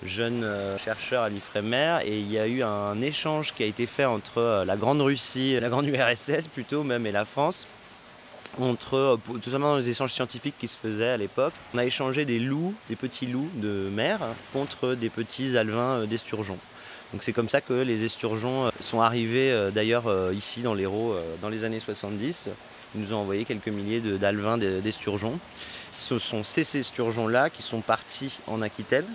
jeune 0.04 0.44
euh, 0.44 0.78
chercheur 0.78 1.22
à 1.22 1.28
l'Ifremer 1.28 1.98
et 2.04 2.18
il 2.18 2.30
y 2.30 2.38
a 2.38 2.46
eu 2.46 2.62
un 2.62 3.00
échange 3.02 3.52
qui 3.54 3.62
a 3.62 3.66
été 3.66 3.86
fait 3.86 4.04
entre 4.06 4.38
euh, 4.38 4.64
la 4.64 4.76
Grande 4.76 5.00
Russie, 5.02 5.58
la 5.60 5.68
Grande 5.68 5.86
URSS 5.86 6.48
plutôt 6.52 6.82
même 6.82 7.06
et 7.06 7.12
la 7.12 7.24
France. 7.24 7.66
Entre, 8.60 8.96
euh, 8.96 9.16
tout 9.26 9.42
simplement 9.50 9.72
dans 9.72 9.76
les 9.76 9.90
échanges 9.90 10.12
scientifiques 10.12 10.56
qui 10.58 10.68
se 10.68 10.76
faisaient 10.76 11.10
à 11.10 11.16
l'époque, 11.16 11.52
on 11.74 11.78
a 11.78 11.84
échangé 11.84 12.24
des 12.24 12.38
loups, 12.40 12.74
des 12.88 12.96
petits 12.96 13.26
loups 13.26 13.50
de 13.54 13.88
mer 13.92 14.18
contre 14.52 14.94
des 14.94 15.10
petits 15.10 15.56
alevins 15.56 16.04
d'esturgeons. 16.06 16.58
Donc 17.12 17.22
c'est 17.22 17.32
comme 17.32 17.48
ça 17.48 17.60
que 17.60 17.74
les 17.74 18.04
esturgeons 18.04 18.70
sont 18.80 19.00
arrivés 19.00 19.68
d'ailleurs 19.74 20.04
ici 20.32 20.62
dans 20.62 20.74
l'Hérault 20.74 21.16
dans 21.42 21.48
les 21.48 21.64
années 21.64 21.80
70. 21.80 22.46
Ils 22.94 23.00
nous 23.00 23.12
ont 23.12 23.18
envoyé 23.18 23.44
quelques 23.44 23.66
milliers 23.66 23.98
de- 24.00 24.80
d'esturgeons. 24.80 25.40
Ce 25.90 26.20
sont 26.20 26.44
ces 26.44 26.78
esturgeons-là 26.78 27.50
qui 27.50 27.62
sont 27.64 27.80
partis 27.80 28.38
en 28.46 28.62
Aquitaine, 28.62 29.06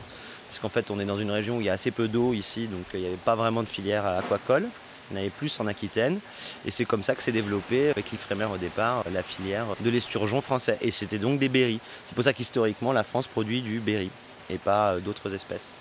parce 0.56 0.62
qu'en 0.62 0.70
fait 0.70 0.90
on 0.90 1.02
est 1.02 1.06
dans 1.06 1.18
une 1.18 1.32
région 1.32 1.58
où 1.58 1.60
il 1.60 1.66
y 1.66 1.70
a 1.70 1.74
assez 1.74 1.92
peu 1.92 2.08
d'eau 2.08 2.34
ici, 2.34 2.68
donc 2.68 2.86
euh, 2.94 2.98
il 2.98 3.02
n'y 3.02 3.08
avait 3.08 3.18
pas 3.18 3.36
vraiment 3.36 3.62
de 3.62 3.68
filière 3.68 4.08
aquacole. 4.08 4.70
Il 5.12 5.14
y 5.14 5.18
en 5.18 5.22
avait 5.22 5.30
plus 5.30 5.60
en 5.60 5.68
Aquitaine, 5.68 6.18
et 6.66 6.72
c'est 6.72 6.86
comme 6.86 7.04
ça 7.04 7.14
que 7.14 7.22
s'est 7.22 7.34
développé 7.34 7.90
avec 7.90 8.10
l'Ifremer 8.10 8.46
au 8.46 8.58
départ 8.58 9.04
la 9.14 9.22
filière 9.22 9.66
de 9.82 9.90
l'esturgeon 9.90 10.40
français. 10.40 10.78
Et 10.82 10.92
c'était 10.92 11.20
donc 11.20 11.40
des 11.40 11.50
berries. 11.50 11.82
C'est 12.06 12.16
pour 12.16 12.24
ça 12.24 12.34
qu'historiquement 12.34 12.94
la 12.94 13.04
France 13.04 13.28
produit 13.28 13.62
du 13.62 13.80
berry 13.80 14.10
et 14.50 14.58
pas 14.58 14.94
euh, 14.94 15.00
d'autres 15.00 15.34
espèces. 15.34 15.74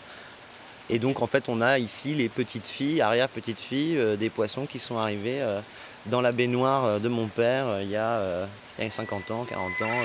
Et 0.91 0.99
donc 0.99 1.23
en 1.23 1.29
fait 1.29 1.44
on 1.49 1.61
a 1.61 1.79
ici 1.79 2.12
les 2.12 2.29
petites 2.29 2.67
filles, 2.67 3.00
arrière-petites 3.00 3.61
filles 3.61 3.97
euh, 3.97 4.17
des 4.17 4.29
poissons 4.29 4.67
qui 4.67 4.81
sont 4.81 4.99
arrivés 4.99 5.41
euh, 5.41 5.61
dans 6.06 6.21
la 6.21 6.32
baignoire 6.32 6.85
euh, 6.85 6.99
de 6.99 7.09
mon 7.09 7.26
père 7.26 7.67
euh, 7.69 7.82
euh, 7.82 8.47
il 8.79 8.85
y 8.85 8.88
a 8.88 8.91
50 8.91 9.31
ans, 9.31 9.44
40 9.44 9.82
ans. 9.82 10.03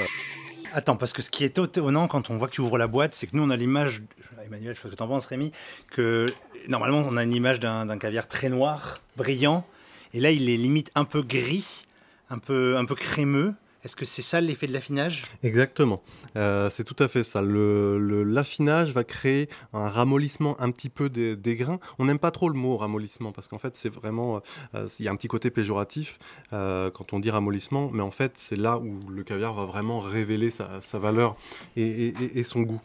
Attends, 0.73 0.95
parce 0.95 1.13
que 1.13 1.21
ce 1.21 1.31
qui 1.31 1.43
est 1.43 1.57
étonnant 1.57 2.07
quand 2.07 2.29
on 2.29 2.37
voit 2.37 2.47
que 2.47 2.53
tu 2.53 2.61
ouvres 2.61 2.77
la 2.77 2.87
boîte, 2.87 3.15
c'est 3.15 3.27
que 3.27 3.35
nous, 3.35 3.43
on 3.43 3.49
a 3.49 3.55
l'image, 3.55 4.01
Emmanuel, 4.45 4.75
je 4.75 4.77
sais 4.77 4.83
pas 4.83 4.89
ce 4.89 4.93
que 4.93 4.97
tu 4.97 5.03
en 5.03 5.07
penses, 5.07 5.25
Rémi, 5.25 5.51
que 5.89 6.27
normalement, 6.67 6.99
on 6.99 7.17
a 7.17 7.23
une 7.23 7.33
image 7.33 7.59
d'un 7.59 7.85
d'un 7.85 7.97
caviar 7.97 8.27
très 8.27 8.49
noir, 8.49 9.01
brillant, 9.17 9.65
et 10.13 10.19
là, 10.19 10.31
il 10.31 10.49
est 10.49 10.57
limite 10.57 10.91
un 10.95 11.05
peu 11.05 11.21
gris, 11.21 11.85
un 12.29 12.39
peu, 12.39 12.77
un 12.77 12.85
peu 12.85 12.95
crémeux. 12.95 13.53
Est-ce 13.83 13.95
que 13.95 14.03
c'est 14.05 14.21
ça 14.21 14.41
l'effet 14.41 14.67
de 14.67 14.73
l'affinage? 14.73 15.25
Exactement, 15.43 16.01
Euh, 16.35 16.69
c'est 16.69 16.83
tout 16.83 17.01
à 17.01 17.07
fait 17.07 17.23
ça. 17.23 17.41
Le- 17.41 17.97
le- 17.97 18.23
L'affinage 18.23 18.91
va 18.93 19.03
créer 19.03 19.49
un 19.73 19.89
ramollissement 19.89 20.59
un 20.61 20.69
petit 20.71 20.89
peu 20.89 21.09
des, 21.09 21.55
grains. 21.55 21.79
On 21.97 22.05
n'aime 22.05 22.19
pas 22.19 22.31
trop 22.31 22.49
le 22.49 22.55
mot 22.55 22.77
ramollissement 22.77 23.31
parce 23.31 23.47
qu'en 23.47 23.57
fait, 23.57 23.75
c'est 23.75 23.89
vraiment. 23.89 24.41
euh, 24.75 24.87
il 24.99 25.05
y 25.05 25.07
a 25.07 25.11
un 25.11 25.15
petit 25.15 25.27
côté 25.27 25.49
péjoratif 25.49 26.19
euh, 26.53 26.91
quand 26.91 27.13
on 27.13 27.19
dit 27.19 27.31
ramollissement, 27.31 27.89
mais 27.93 28.03
en 28.03 28.11
fait, 28.11 28.33
c'est 28.35 28.55
là 28.57 28.77
où 28.77 28.99
le 29.09 29.23
caviar 29.23 29.53
va 29.53 29.65
vraiment 29.65 29.99
révéler 29.99 30.51
sa, 30.51 30.79
valeur 30.99 31.35
et, 31.75 32.43
son 32.43 32.61
goût. 32.61 32.81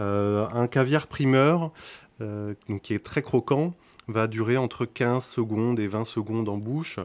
Euh, 0.00 0.46
un 0.54 0.66
caviar 0.66 1.06
primeur, 1.06 1.70
euh, 2.20 2.54
qui 2.82 2.94
est 2.94 3.04
très 3.04 3.22
croquant, 3.22 3.74
va 4.08 4.26
durer 4.26 4.56
entre 4.56 4.84
15 4.86 5.24
secondes 5.24 5.78
et 5.78 5.86
20 5.88 6.04
secondes 6.04 6.48
en 6.48 6.56
bouche. 6.56 6.98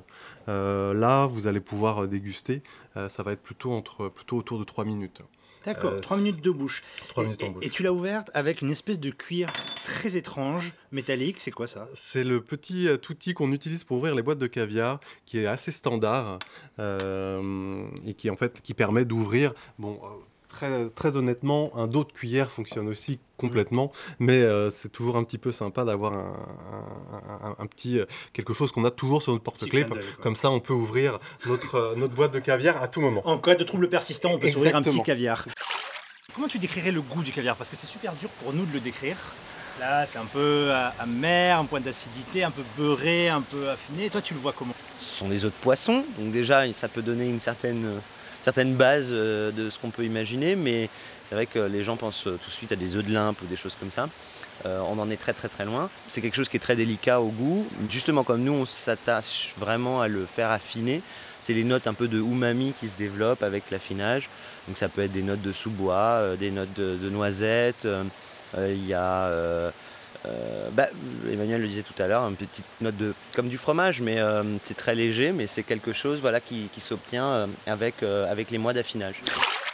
Euh, 0.50 0.94
là, 0.94 1.26
vous 1.28 1.48
allez 1.48 1.60
pouvoir 1.60 2.08
déguster. 2.08 2.64
Euh, 2.98 3.10
ça 3.10 3.24
va 3.24 3.34
être 3.34 3.42
plutôt, 3.44 3.72
entre, 3.74 4.10
plutôt 4.10 4.38
autour 4.38 4.58
de 4.60 4.64
3 4.64 4.86
minutes. 4.86 5.22
D'accord, 5.66 5.94
Euh, 5.94 6.00
3 6.00 6.18
minutes 6.18 6.42
de 6.44 6.52
bouche. 6.52 6.84
3 7.08 7.24
Et- 7.24 7.28
minutes 7.28 7.44
en 7.44 7.50
bouche. 7.52 7.66
et 7.66 7.70
tu 7.70 7.84
l'as 7.84 7.94
ouverte 7.94 8.30
avec 8.34 8.62
une 8.62 8.70
espèce 8.70 9.00
de 9.00 9.12
cuir 9.12 9.52
très 9.86 10.18
étrange, 10.18 10.74
métallique, 10.92 11.40
c'est 11.40 11.52
quoi 11.52 11.68
ça? 11.68 11.88
C'est 11.94 12.26
le 12.26 12.42
petit 12.42 12.88
euh, 12.90 12.98
outil 13.10 13.34
qu'on 13.34 13.52
utilise 13.54 13.86
pour 13.86 13.98
ouvrir 13.98 14.14
les 14.16 14.22
boîtes 14.22 14.40
de 14.40 14.48
caviar, 14.48 15.00
qui 15.26 15.38
est 15.40 15.46
assez 15.46 15.72
standard 15.72 16.40
euh, 16.80 17.86
et 18.06 18.14
qui 18.14 18.30
en 18.30 18.36
fait 18.36 18.62
qui 18.62 18.74
permet 18.74 19.06
d'ouvrir. 19.06 19.54
Bon, 19.80 20.00
euh, 20.04 20.08
très, 20.54 20.88
très 20.90 21.18
honnêtement, 21.18 21.72
un 21.76 21.88
dos 21.88 22.04
de 22.04 22.12
cuillère 22.12 22.50
fonctionne 22.52 22.88
aussi 22.88 23.20
complètement, 23.38 23.92
mais 24.20 24.42
euh, 24.42 24.70
c'est 24.70 24.90
toujours 24.90 25.18
un 25.18 25.24
petit 25.26 25.38
peu 25.38 25.52
sympa 25.52 25.84
d'avoir 25.84 26.14
un, 26.14 26.38
un- 26.72 27.48
un- 27.50 27.56
un 27.60 27.66
petit 27.66 28.00
euh, 28.00 28.06
quelque 28.32 28.54
chose 28.54 28.72
qu'on 28.72 28.86
a 28.86 28.92
toujours 28.92 29.22
sur 29.22 29.32
notre 29.34 29.44
porte-clés. 29.44 29.86
Comme 30.22 30.36
ça, 30.36 30.50
on 30.52 30.60
peut 30.60 30.74
ouvrir 30.74 31.20
notre 31.46 31.76
euh, 31.76 31.96
notre 31.96 32.14
boîte 32.14 32.34
de 32.34 32.40
caviar 32.40 32.82
à 32.82 32.88
tout 32.88 33.02
moment. 33.02 33.22
En 33.26 33.38
cas 33.38 33.56
de 33.56 33.64
troubles 33.64 33.90
persistants, 33.90 34.32
on 34.34 34.40
peut 34.40 34.50
s'ouvrir 34.52 34.76
un 34.76 34.82
petit 34.82 35.02
caviar. 35.02 35.46
Comment 36.36 36.48
tu 36.48 36.58
décrirais 36.60 36.92
le 36.92 37.02
goût 37.02 37.22
du 37.24 37.32
caviar? 37.32 37.56
Parce 37.56 37.70
que 37.70 37.76
c'est 37.76 37.88
super 37.88 38.14
dur 38.14 38.30
pour 38.42 38.54
nous 38.54 38.66
de 38.66 38.74
le 38.74 38.80
décrire. 38.80 39.18
Là, 39.80 40.06
c'est 40.06 40.20
un 40.20 40.26
peu 40.26 40.72
amer, 41.00 41.58
un 41.60 41.66
point 41.66 41.82
d'acidité, 41.82 42.44
un 42.44 42.52
peu 42.52 42.62
beurré, 42.78 43.30
un 43.30 43.42
peu 43.42 43.70
affiné. 43.70 44.10
toi, 44.10 44.22
tu 44.22 44.34
le 44.36 44.40
vois 44.40 44.54
comment? 44.54 44.74
Ce 45.00 45.18
sont 45.20 45.28
des 45.28 45.46
œufs 45.46 45.52
de 45.52 45.58
poisson, 45.64 46.06
donc 46.20 46.32
déjà, 46.32 46.72
ça 46.74 46.88
peut 46.88 47.02
donner 47.02 47.26
une 47.28 47.40
certaine, 47.40 48.00
certaine 48.44 48.76
base 48.76 49.08
euh, 49.12 49.52
de 49.52 49.70
ce 49.70 49.80
qu'on 49.80 49.90
peut 49.90 50.04
imaginer, 50.04 50.56
mais 50.56 50.90
c'est 51.26 51.34
vrai 51.34 51.46
que 51.46 51.60
les 51.60 51.84
gens 51.84 51.96
pensent 51.96 52.24
tout 52.24 52.32
de 52.32 52.52
suite 52.52 52.72
à 52.72 52.76
des 52.76 52.96
œufs 52.96 53.06
de 53.06 53.12
limpe 53.12 53.42
ou 53.42 53.46
des 53.46 53.56
choses 53.56 53.76
comme 53.80 53.92
ça. 53.92 54.08
Euh, 54.66 54.82
on 54.88 55.00
en 55.00 55.10
est 55.10 55.18
très 55.18 55.34
très 55.34 55.50
très 55.50 55.66
loin. 55.66 55.90
C'est 56.08 56.22
quelque 56.22 56.36
chose 56.36 56.48
qui 56.48 56.58
est 56.58 56.62
très 56.62 56.76
délicat 56.76 57.20
au 57.20 57.28
goût. 57.28 57.66
Justement, 57.90 58.24
comme 58.24 58.44
nous, 58.44 58.54
on 58.54 58.66
s'attache 58.66 59.54
vraiment 59.58 60.02
à 60.02 60.08
le 60.08 60.26
faire 60.26 60.52
affiner. 60.52 61.02
C'est 61.40 61.54
les 61.54 61.64
notes 61.64 61.88
un 61.88 61.94
peu 61.94 62.08
de 62.08 62.20
umami 62.20 62.74
qui 62.80 62.88
se 62.88 62.94
développent 62.98 63.44
avec 63.44 63.72
l'affinage. 63.72 64.30
Donc 64.68 64.78
ça 64.78 64.88
peut 64.88 65.02
être 65.02 65.12
des 65.12 65.24
notes 65.24 65.42
de 65.42 65.52
sous-bois, 65.52 65.96
euh, 65.96 66.36
des 66.38 66.52
notes 66.52 66.74
de, 66.76 67.10
noisettes. 67.10 67.86
Euh, 67.86 68.04
il 68.56 68.86
y 68.86 68.94
a, 68.94 69.30
bah, 70.72 70.88
Emmanuel 71.32 71.62
le 71.62 71.68
disait 71.68 71.84
tout 71.84 72.02
à 72.02 72.08
l'heure, 72.08 72.24
une 72.24 72.36
petite 72.36 72.66
note 72.82 72.98
de 72.98 73.14
comme 73.36 73.50
du 73.50 73.58
fromage, 73.58 74.02
mais 74.02 74.20
c'est 74.64 74.78
très 74.78 74.96
léger, 74.96 75.32
mais 75.32 75.48
c'est 75.48 75.64
quelque 75.64 75.94
chose 75.94 76.22
voilà, 76.22 76.40
qui, 76.40 76.70
s'obtient 76.80 77.48
avec, 77.68 78.04
avec 78.04 78.52
les 78.52 78.58
mois 78.58 78.74
d'affinage. 78.74 79.16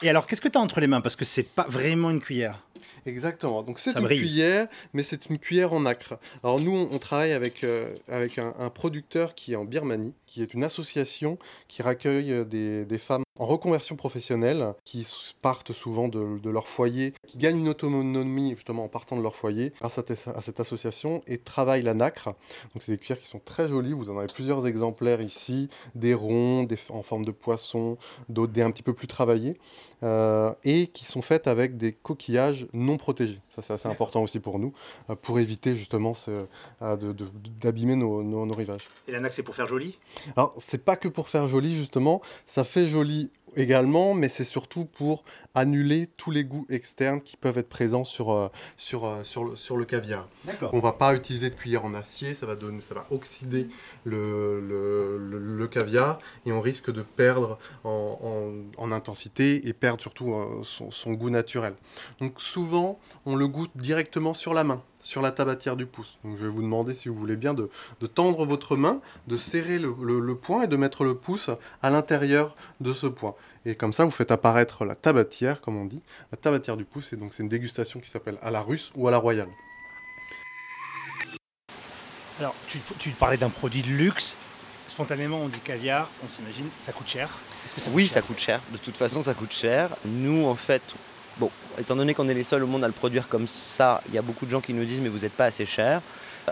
Et 0.01 0.09
alors, 0.09 0.27
qu'est-ce 0.27 0.41
que 0.41 0.47
tu 0.47 0.57
as 0.57 0.61
entre 0.61 0.79
les 0.79 0.87
mains? 0.87 1.01
Parce 1.01 1.15
que 1.15 1.25
c'est 1.25 1.43
pas 1.43 1.65
vraiment 1.67 2.09
une 2.09 2.21
cuillère. 2.21 2.59
Exactement. 3.05 3.63
Donc 3.63 3.79
c'est 3.79 3.97
une 3.97 4.07
cuillère, 4.07 4.67
mais 4.93 5.03
c'est 5.03 5.29
une 5.29 5.39
cuillère 5.39 5.73
en 5.73 5.85
acre. 5.85 6.19
Alors 6.43 6.59
nous, 6.59 6.89
on, 6.91 6.99
travaille 6.99 7.33
avec, 7.33 7.63
euh, 7.63 7.93
avec 8.07 8.37
un, 8.37 8.69
producteur 8.69 9.35
qui 9.35 9.53
est 9.53 9.55
en 9.55 9.65
Birmanie, 9.65 10.13
qui 10.25 10.41
est 10.41 10.53
une 10.53 10.63
association 10.63 11.37
qui 11.67 11.81
euh, 11.81 12.43
des, 12.43 12.85
des 12.85 12.97
femmes 12.97 13.23
en 13.39 13.45
reconversion 13.45 13.95
professionnelle, 13.95 14.73
qui 14.83 15.07
partent 15.41 15.73
souvent 15.73 16.09
de, 16.09 16.49
leur 16.49 16.67
foyer, 16.67 17.13
qui 17.25 17.37
gagnent 17.37 17.59
une 17.59 17.69
autonomie 17.69 18.51
justement 18.55 18.83
en 18.83 18.89
partant 18.89 19.15
de 19.15 19.21
leur 19.21 19.35
foyer 19.35 19.73
grâce 19.79 19.97
à, 19.97 20.41
cette 20.41 20.59
association 20.59 21.23
et 21.25 21.37
travaillent 21.37 21.81
la 21.81 21.93
nacre. 21.93 22.25
Donc 22.73 22.83
c'est 22.83 22.91
des 22.91 22.97
cuillères 22.97 23.19
qui 23.19 23.27
sont 23.27 23.39
très 23.39 23.69
jolies, 23.69 23.93
vous 23.93 24.09
en 24.09 24.17
avez 24.17 24.27
plusieurs 24.33 24.67
exemplaires 24.67 25.21
ici, 25.21 25.69
des 25.95 26.13
ronds, 26.13 26.63
des, 26.63 26.77
en 26.89 27.01
forme 27.01 27.25
de 27.25 27.31
poisson, 27.31 27.97
d'autres 28.27 28.53
des 28.53 28.61
un 28.61 28.71
petit 28.71 28.83
peu 28.83 28.93
plus 28.93 29.07
travaillés, 29.07 29.57
euh, 30.03 30.53
et 30.65 30.87
qui 30.87 31.05
sont 31.05 31.21
faites 31.21 31.47
avec 31.47 31.77
des 31.77 31.93
coquillages 31.93 32.67
non 32.73 32.97
protégés. 32.97 33.39
Ça 33.61 33.67
c'est 33.67 33.73
assez 33.73 33.87
important 33.89 34.23
aussi 34.23 34.39
pour 34.39 34.57
nous, 34.57 34.73
euh, 35.09 35.15
pour 35.15 35.39
éviter 35.39 35.75
justement 35.75 36.13
euh, 36.27 36.97
d'abîmer 37.59 37.95
nos, 37.95 38.23
nos, 38.23 38.45
nos 38.45 38.53
rivages. 38.53 38.87
Et 39.07 39.11
la 39.11 39.19
nacre 39.19 39.35
c'est 39.35 39.43
pour 39.43 39.55
faire 39.55 39.67
joli? 39.67 39.97
Alors 40.37 40.53
c'est 40.57 40.83
pas 40.83 40.95
que 40.95 41.07
pour 41.07 41.27
faire 41.27 41.47
joli 41.49 41.75
justement, 41.75 42.21
ça 42.47 42.63
fait 42.63 42.87
joli 42.87 43.31
également, 43.55 44.13
mais 44.13 44.29
c'est 44.29 44.43
surtout 44.43 44.85
pour 44.85 45.23
annuler 45.55 46.09
tous 46.17 46.31
les 46.31 46.43
goûts 46.43 46.65
externes 46.69 47.21
qui 47.21 47.37
peuvent 47.37 47.57
être 47.57 47.69
présents 47.69 48.03
sur, 48.03 48.31
euh, 48.31 48.47
sur, 48.77 49.05
euh, 49.05 49.23
sur, 49.23 49.43
le, 49.43 49.55
sur 49.55 49.77
le 49.77 49.85
caviar. 49.85 50.27
On 50.71 50.77
ne 50.77 50.81
va 50.81 50.93
pas 50.93 51.13
utiliser 51.15 51.49
de 51.49 51.55
cuillère 51.55 51.85
en 51.85 51.93
acier, 51.93 52.33
ça 52.33 52.45
va, 52.45 52.55
donner, 52.55 52.81
ça 52.81 52.93
va 52.95 53.07
oxyder 53.11 53.67
le, 54.05 54.59
le, 54.61 55.67
caviar 55.67 56.19
et 56.45 56.51
on 56.51 56.61
risque 56.61 56.91
de 56.91 57.03
perdre 57.03 57.59
en, 57.83 58.51
en, 58.77 58.91
intensité 58.91 59.67
et 59.67 59.73
perdre 59.73 60.01
surtout 60.01 60.33
euh, 60.33 60.61
son, 60.63 60.89
son, 60.89 61.13
goût 61.13 61.29
naturel. 61.29 61.75
Donc 62.19 62.39
souvent, 62.41 62.99
on 63.25 63.35
le 63.35 63.47
goûte 63.47 63.71
directement 63.75 64.33
sur 64.33 64.53
la 64.53 64.63
main 64.63 64.81
sur 64.99 65.21
la 65.21 65.31
tabatière 65.31 65.75
du 65.75 65.85
pouce. 65.85 66.19
Donc 66.23 66.37
je 66.37 66.43
vais 66.43 66.51
vous 66.51 66.61
demander 66.61 66.93
si 66.93 67.09
vous 67.09 67.15
voulez 67.15 67.35
bien 67.35 67.53
de, 67.53 67.69
tendre 68.07 68.45
votre 68.45 68.75
main, 68.75 68.99
de 69.27 69.37
serrer 69.37 69.79
le, 69.79 69.93
le, 70.01 70.35
poing 70.35 70.63
et 70.63 70.67
de 70.67 70.75
mettre 70.75 71.03
le 71.03 71.15
pouce 71.15 71.49
à 71.81 71.89
l'intérieur 71.89 72.55
de 72.79 72.93
ce 72.93 73.07
point. 73.07 73.35
Et 73.65 73.75
comme 73.75 73.93
ça, 73.93 74.05
vous 74.05 74.11
faites 74.11 74.31
apparaître 74.31 74.85
la 74.85 74.95
tabatière, 74.95 75.61
comme 75.61 75.77
on 75.77 75.85
dit, 75.85 76.01
la 76.31 76.37
tabatière 76.37 76.77
du 76.77 76.85
pouce. 76.85 77.13
Et 77.13 77.15
donc 77.15 77.33
c'est 77.33 77.43
une 77.43 77.49
dégustation 77.49 77.99
qui 77.99 78.09
s'appelle 78.09 78.37
à 78.41 78.51
la 78.51 78.61
russe 78.61 78.91
ou 78.95 79.07
à 79.07 79.11
la 79.11 79.17
royale. 79.17 79.49
Alors, 82.39 82.55
tu, 82.67 83.09
parlais 83.11 83.35
d'un 83.35 83.49
produit 83.49 83.81
de 83.81 83.89
luxe. 83.89 84.37
Spontanément, 84.87 85.39
on 85.39 85.49
dit 85.49 85.59
caviar, 85.59 86.09
on 86.23 86.29
s'imagine, 86.29 86.69
ça 86.79 86.93
coûte 86.93 87.07
cher. 87.09 87.37
oui, 87.91 88.07
ça 88.07 88.21
coûte 88.21 88.39
cher. 88.39 88.61
De 88.71 88.77
toute 88.77 88.95
façon, 88.95 89.23
ça 89.23 89.33
coûte 89.33 89.51
cher. 89.51 89.89
Nous, 90.05 90.45
en 90.45 90.55
fait, 90.55 90.81
Bon, 91.39 91.49
étant 91.77 91.95
donné 91.95 92.13
qu'on 92.13 92.27
est 92.27 92.33
les 92.33 92.43
seuls 92.43 92.63
au 92.63 92.67
monde 92.67 92.83
à 92.83 92.87
le 92.87 92.93
produire 92.93 93.29
comme 93.29 93.47
ça, 93.47 94.01
il 94.09 94.13
y 94.13 94.17
a 94.17 94.21
beaucoup 94.21 94.45
de 94.45 94.51
gens 94.51 94.59
qui 94.59 94.73
nous 94.73 94.83
disent 94.83 94.99
mais 94.99 95.07
vous 95.07 95.19
n'êtes 95.19 95.33
pas 95.33 95.45
assez 95.45 95.65
cher. 95.65 96.01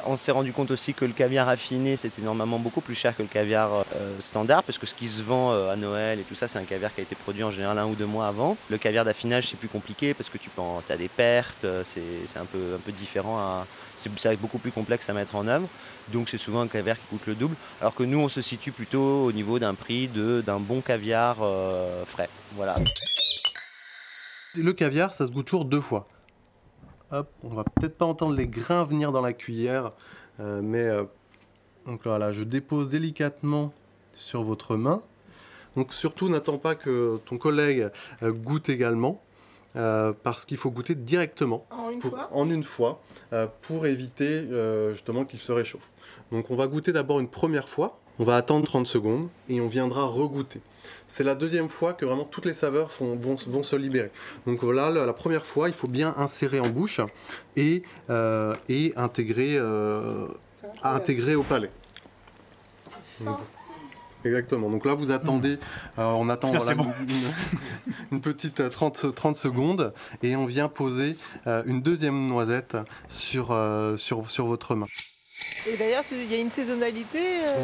On 0.06 0.16
s'est 0.16 0.32
rendu 0.32 0.54
compte 0.54 0.72
aussi 0.72 0.94
que 0.94 1.04
le 1.04 1.12
caviar 1.12 1.50
affiné 1.50 1.98
c'était 1.98 2.22
normalement 2.22 2.58
beaucoup 2.58 2.80
plus 2.80 2.96
cher 2.96 3.16
que 3.16 3.22
le 3.22 3.28
caviar 3.28 3.70
euh, 3.74 4.16
standard 4.22 4.64
parce 4.64 4.78
que 4.78 4.86
ce 4.86 4.94
qui 4.94 5.08
se 5.08 5.22
vend 5.22 5.52
euh, 5.52 5.74
à 5.74 5.76
Noël 5.76 6.20
et 6.20 6.24
tout 6.24 6.36
ça 6.36 6.48
c'est 6.48 6.60
un 6.60 6.64
caviar 6.64 6.94
qui 6.94 7.02
a 7.02 7.04
été 7.04 7.16
produit 7.16 7.44
en 7.44 7.52
général 7.52 7.78
un 7.80 7.86
ou 7.86 7.96
deux 7.96 8.06
mois 8.06 8.28
avant. 8.28 8.56
Le 8.70 8.78
caviar 8.78 9.04
d'affinage 9.04 9.48
c'est 9.50 9.58
plus 9.58 9.68
compliqué 9.68 10.14
parce 10.14 10.30
que 10.30 10.38
tu 10.38 10.50
as 10.90 10.98
des 10.98 11.10
pertes, 11.10 11.66
euh, 11.66 11.84
c'est 11.84 12.40
un 12.40 12.46
peu, 12.46 12.76
un 12.76 12.80
peu 12.80 12.94
différent, 12.94 13.66
c'est 13.98 14.38
beaucoup 14.38 14.60
plus 14.60 14.72
complexe 14.72 15.10
à 15.10 15.14
mettre 15.14 15.36
en 15.36 15.48
œuvre. 15.48 15.68
Donc 16.14 16.30
c'est 16.30 16.38
souvent 16.38 16.62
un 16.62 16.68
caviar 16.68 16.96
qui 16.96 17.08
coûte 17.08 17.28
le 17.28 17.36
double 17.36 17.56
alors 17.82 17.94
que 17.94 18.04
nous 18.04 18.20
on 18.20 18.30
se 18.30 18.42
situe 18.42 18.72
plutôt 18.72 19.26
au 19.26 19.34
niveau 19.34 19.60
d'un 19.60 19.74
prix 19.74 20.08
d'un 20.08 20.60
bon 20.60 20.80
caviar 20.80 21.38
frais. 22.06 22.30
Voilà. 22.56 22.76
Le 24.56 24.74
caviar, 24.74 25.14
ça 25.14 25.26
se 25.26 25.32
goûte 25.32 25.48
toujours 25.48 25.66
deux 25.66 25.82
fois. 25.82 26.08
Hop, 27.12 27.30
on 27.44 27.50
va 27.50 27.64
peut-être 27.64 27.98
pas 27.98 28.06
entendre 28.06 28.36
les 28.36 28.48
grains 28.48 28.84
venir 28.84 29.12
dans 29.12 29.22
la 29.22 29.34
cuillère, 29.34 29.94
euh, 30.40 30.62
mais 30.62 30.84
euh, 30.84 31.04
donc 31.86 32.02
voilà, 32.04 32.34
je 32.34 32.44
dépose 32.44 32.90
délicatement 32.90 33.74
sur 34.14 34.44
votre 34.44 34.76
main. 34.76 35.02
Donc 35.76 35.94
surtout, 35.94 36.28
n'attends 36.28 36.58
pas 36.58 36.76
que 36.76 37.20
ton 37.26 37.38
collègue 37.38 37.90
euh, 38.24 38.32
goûte 38.32 38.70
également. 38.70 39.22
parce 40.24 40.46
qu'il 40.46 40.58
faut 40.58 40.72
goûter 40.72 40.96
directement 40.96 41.68
en 41.70 41.92
une 41.92 42.00
pour, 42.00 42.10
fois, 42.10 42.30
en 42.34 42.50
une 42.50 42.64
fois 42.64 43.00
pour 43.62 43.86
éviter 43.86 44.48
justement 44.90 45.24
qu'il 45.24 45.40
se 45.40 45.52
réchauffe. 45.52 45.92
Donc 46.32 46.50
on 46.50 46.56
va 46.56 46.66
goûter 46.66 46.92
d'abord 46.92 47.20
une 47.20 47.30
première 47.30 47.70
fois, 47.70 48.00
on 48.20 48.24
va 48.24 48.36
attendre 48.36 48.66
30 48.66 48.88
secondes 48.88 49.30
et 49.50 49.62
on 49.62 49.68
viendra 49.68 50.06
regoûter. 50.06 50.62
C'est 51.08 51.24
la 51.24 51.36
deuxième 51.36 51.70
fois 51.70 51.94
que 51.94 52.06
vraiment 52.06 52.26
toutes 52.26 52.46
les 52.46 52.54
saveurs 52.54 52.92
vont, 53.00 53.38
se 53.38 53.76
libérer. 53.76 54.12
Donc 54.46 54.62
voilà, 54.62 54.90
la, 54.90 55.14
première 55.14 55.46
fois, 55.46 55.70
il 55.70 55.74
faut 55.74 55.88
bien 55.88 56.14
insérer 56.18 56.60
en 56.60 56.70
bouche 56.70 57.02
et, 57.56 57.84
euh, 58.10 58.56
intégrer, 58.96 59.58
euh, 59.58 60.28
intégrer 60.84 61.36
au 61.36 61.44
palais. 61.44 61.72
exactement. 64.26 64.70
Donc 64.70 64.86
là, 64.86 64.96
vous 64.96 65.12
attendez, 65.12 65.60
euh, 65.98 66.04
on 66.04 66.30
attend 66.30 66.52
une, 68.12 68.22
petite 68.22 68.68
30, 68.70 69.16
30 69.16 69.36
secondes 69.36 69.94
et 70.24 70.36
on 70.36 70.46
vient 70.46 70.68
poser 70.68 71.18
une 71.46 71.82
deuxième 71.82 72.28
noisette 72.28 72.78
sur, 73.08 73.58
sur, 73.98 74.30
sur 74.30 74.46
votre 74.46 74.76
main. 74.76 74.88
Et 75.68 75.78
d'ailleurs, 75.78 76.04
il 76.12 76.32
y 76.32 76.36
a 76.36 76.40
une 76.40 76.50
saisonnalité 76.50 77.20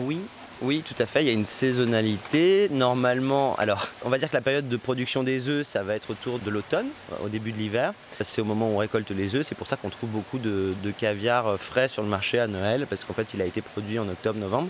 Oui, 0.05 0.19
oui, 0.61 0.83
tout 0.87 0.95
à 1.01 1.05
fait. 1.05 1.23
Il 1.23 1.27
y 1.27 1.29
a 1.29 1.33
une 1.33 1.45
saisonnalité. 1.45 2.69
Normalement, 2.71 3.55
alors, 3.57 3.87
on 4.05 4.09
va 4.09 4.17
dire 4.17 4.29
que 4.29 4.35
la 4.35 4.41
période 4.41 4.69
de 4.69 4.77
production 4.77 5.23
des 5.23 5.49
œufs, 5.49 5.65
ça 5.65 5.83
va 5.83 5.95
être 5.95 6.11
autour 6.11 6.39
de 6.39 6.49
l'automne, 6.49 6.87
au 7.23 7.27
début 7.27 7.51
de 7.51 7.57
l'hiver. 7.57 7.93
C'est 8.21 8.41
au 8.41 8.45
moment 8.45 8.69
où 8.69 8.75
on 8.75 8.77
récolte 8.77 9.09
les 9.11 9.35
œufs. 9.35 9.45
C'est 9.45 9.55
pour 9.55 9.67
ça 9.67 9.75
qu'on 9.75 9.89
trouve 9.89 10.09
beaucoup 10.09 10.39
de, 10.39 10.73
caviar 10.97 11.59
frais 11.59 11.87
sur 11.87 12.03
le 12.03 12.09
marché 12.09 12.39
à 12.39 12.47
Noël, 12.47 12.85
parce 12.89 13.03
qu'en 13.03 13.13
fait, 13.13 13.33
il 13.33 13.41
a 13.41 13.45
été 13.45 13.61
produit 13.61 13.99
en 13.99 14.07
octobre, 14.07 14.39
novembre. 14.39 14.69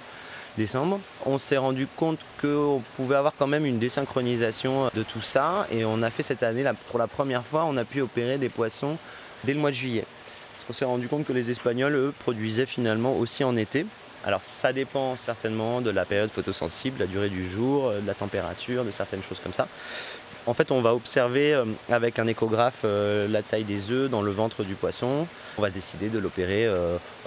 Décembre. 0.56 1.00
On 1.26 1.40
s'est 1.40 1.58
rendu 1.58 1.88
compte 1.88 2.20
qu'on 2.40 2.84
pouvait 2.96 3.16
avoir 3.16 3.34
quand 3.36 3.48
même 3.48 3.66
une 3.66 3.80
désynchronisation 3.80 4.92
de 4.94 5.02
tout 5.02 5.20
ça 5.20 5.66
et 5.72 5.84
on 5.84 6.04
a 6.04 6.12
fait 6.12 6.22
cette 6.22 6.44
année, 6.44 6.64
pour 6.92 7.00
la 7.00 7.08
première 7.08 7.44
fois, 7.44 7.66
on 7.66 7.76
a 7.76 7.84
pu 7.84 8.02
opérer 8.02 8.38
des 8.38 8.50
poissons 8.50 9.00
dès 9.46 9.56
le 9.56 9.60
mois 9.60 9.72
de 9.72 9.76
juillet. 9.76 10.06
Parce 10.54 10.64
qu'on 10.66 10.74
s'est 10.74 10.86
rendu 10.86 11.08
compte 11.08 11.26
que 11.26 11.34
les 11.34 11.50
Espagnols, 11.50 11.96
eux, 11.96 12.14
produisaient 12.20 12.68
finalement 12.68 13.18
aussi 13.18 13.44
en 13.44 13.58
été. 13.58 13.88
Alors 14.26 14.42
ça 14.44 14.72
dépend 14.72 15.18
certainement 15.18 15.82
de 15.82 15.90
la 15.90 16.06
période 16.06 16.30
photosensible, 16.30 17.00
la 17.00 17.08
durée 17.08 17.30
du 17.30 17.50
jour, 17.50 17.88
euh, 17.88 18.00
de 18.00 18.08
la 18.08 18.14
température, 18.14 18.86
de 18.86 18.92
certaines 18.92 19.24
choses 19.24 19.40
comme 19.40 19.54
ça. 19.54 19.68
En 20.46 20.54
fait, 20.54 20.72
on 20.72 20.82
va 20.82 20.94
observer 20.94 21.54
euh, 21.54 21.66
avec 21.90 22.20
un 22.20 22.28
échographe 22.28 22.82
euh, 22.86 23.28
la 23.28 23.42
taille 23.42 23.64
des 23.66 23.92
œufs 23.92 24.10
dans 24.10 24.22
le 24.22 24.32
ventre 24.32 24.64
du 24.64 24.76
poisson. 24.76 25.28
On 25.58 25.62
va 25.62 25.70
décider 25.70 26.10
de 26.10 26.20
l'opérer 26.20 26.70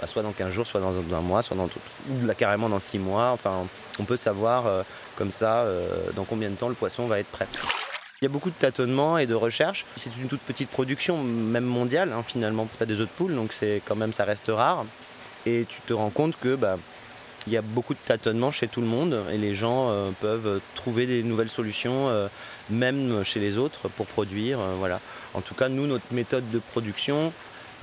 soit 0.05 0.21
dans 0.21 0.31
15 0.31 0.51
jours, 0.51 0.67
soit 0.67 0.81
dans 0.81 0.93
un 1.15 1.21
mois, 1.21 1.41
soit 1.41 1.55
dans 1.55 1.65
ou 2.09 2.33
carrément 2.37 2.67
dans 2.67 2.79
6 2.79 2.99
mois. 2.99 3.31
Enfin, 3.31 3.65
on 3.99 4.03
peut 4.03 4.17
savoir 4.17 4.83
comme 5.15 5.31
ça 5.31 5.65
dans 6.13 6.25
combien 6.25 6.49
de 6.49 6.55
temps 6.55 6.67
le 6.67 6.75
poisson 6.75 7.07
va 7.07 7.19
être 7.19 7.29
prêt. 7.29 7.47
Il 8.21 8.25
y 8.25 8.27
a 8.27 8.29
beaucoup 8.29 8.49
de 8.49 8.55
tâtonnements 8.55 9.17
et 9.17 9.27
de 9.27 9.33
recherches. 9.33 9.85
C'est 9.95 10.09
une 10.17 10.27
toute 10.27 10.41
petite 10.41 10.69
production, 10.69 11.23
même 11.23 11.63
mondiale, 11.63 12.11
hein, 12.11 12.23
finalement. 12.27 12.67
C'est 12.69 12.79
pas 12.79 12.85
des 12.85 12.99
œufs 12.99 13.07
de 13.07 13.13
poule, 13.13 13.33
donc 13.33 13.53
c'est 13.53 13.81
quand 13.85 13.95
même 13.95 14.11
ça 14.11 14.25
reste 14.25 14.49
rare 14.49 14.85
et 15.45 15.65
tu 15.67 15.81
te 15.81 15.93
rends 15.93 16.09
compte 16.09 16.35
que 16.39 16.55
bah, 16.55 16.77
il 17.47 17.53
y 17.53 17.57
a 17.57 17.61
beaucoup 17.61 17.93
de 17.93 17.99
tâtonnements 18.05 18.51
chez 18.51 18.67
tout 18.67 18.81
le 18.81 18.87
monde 18.87 19.23
et 19.31 19.37
les 19.37 19.55
gens 19.55 19.89
euh, 19.89 20.11
peuvent 20.19 20.59
trouver 20.75 21.05
des 21.05 21.23
nouvelles 21.23 21.49
solutions, 21.49 22.09
euh, 22.09 22.27
même 22.69 23.23
chez 23.23 23.39
les 23.39 23.57
autres, 23.57 23.87
pour 23.87 24.05
produire. 24.05 24.59
Euh. 24.59 24.97
En 25.33 25.41
tout 25.41 25.55
cas, 25.55 25.69
nous, 25.69 25.87
notre 25.87 26.11
méthode 26.11 26.49
de 26.51 26.59
production, 26.59 27.31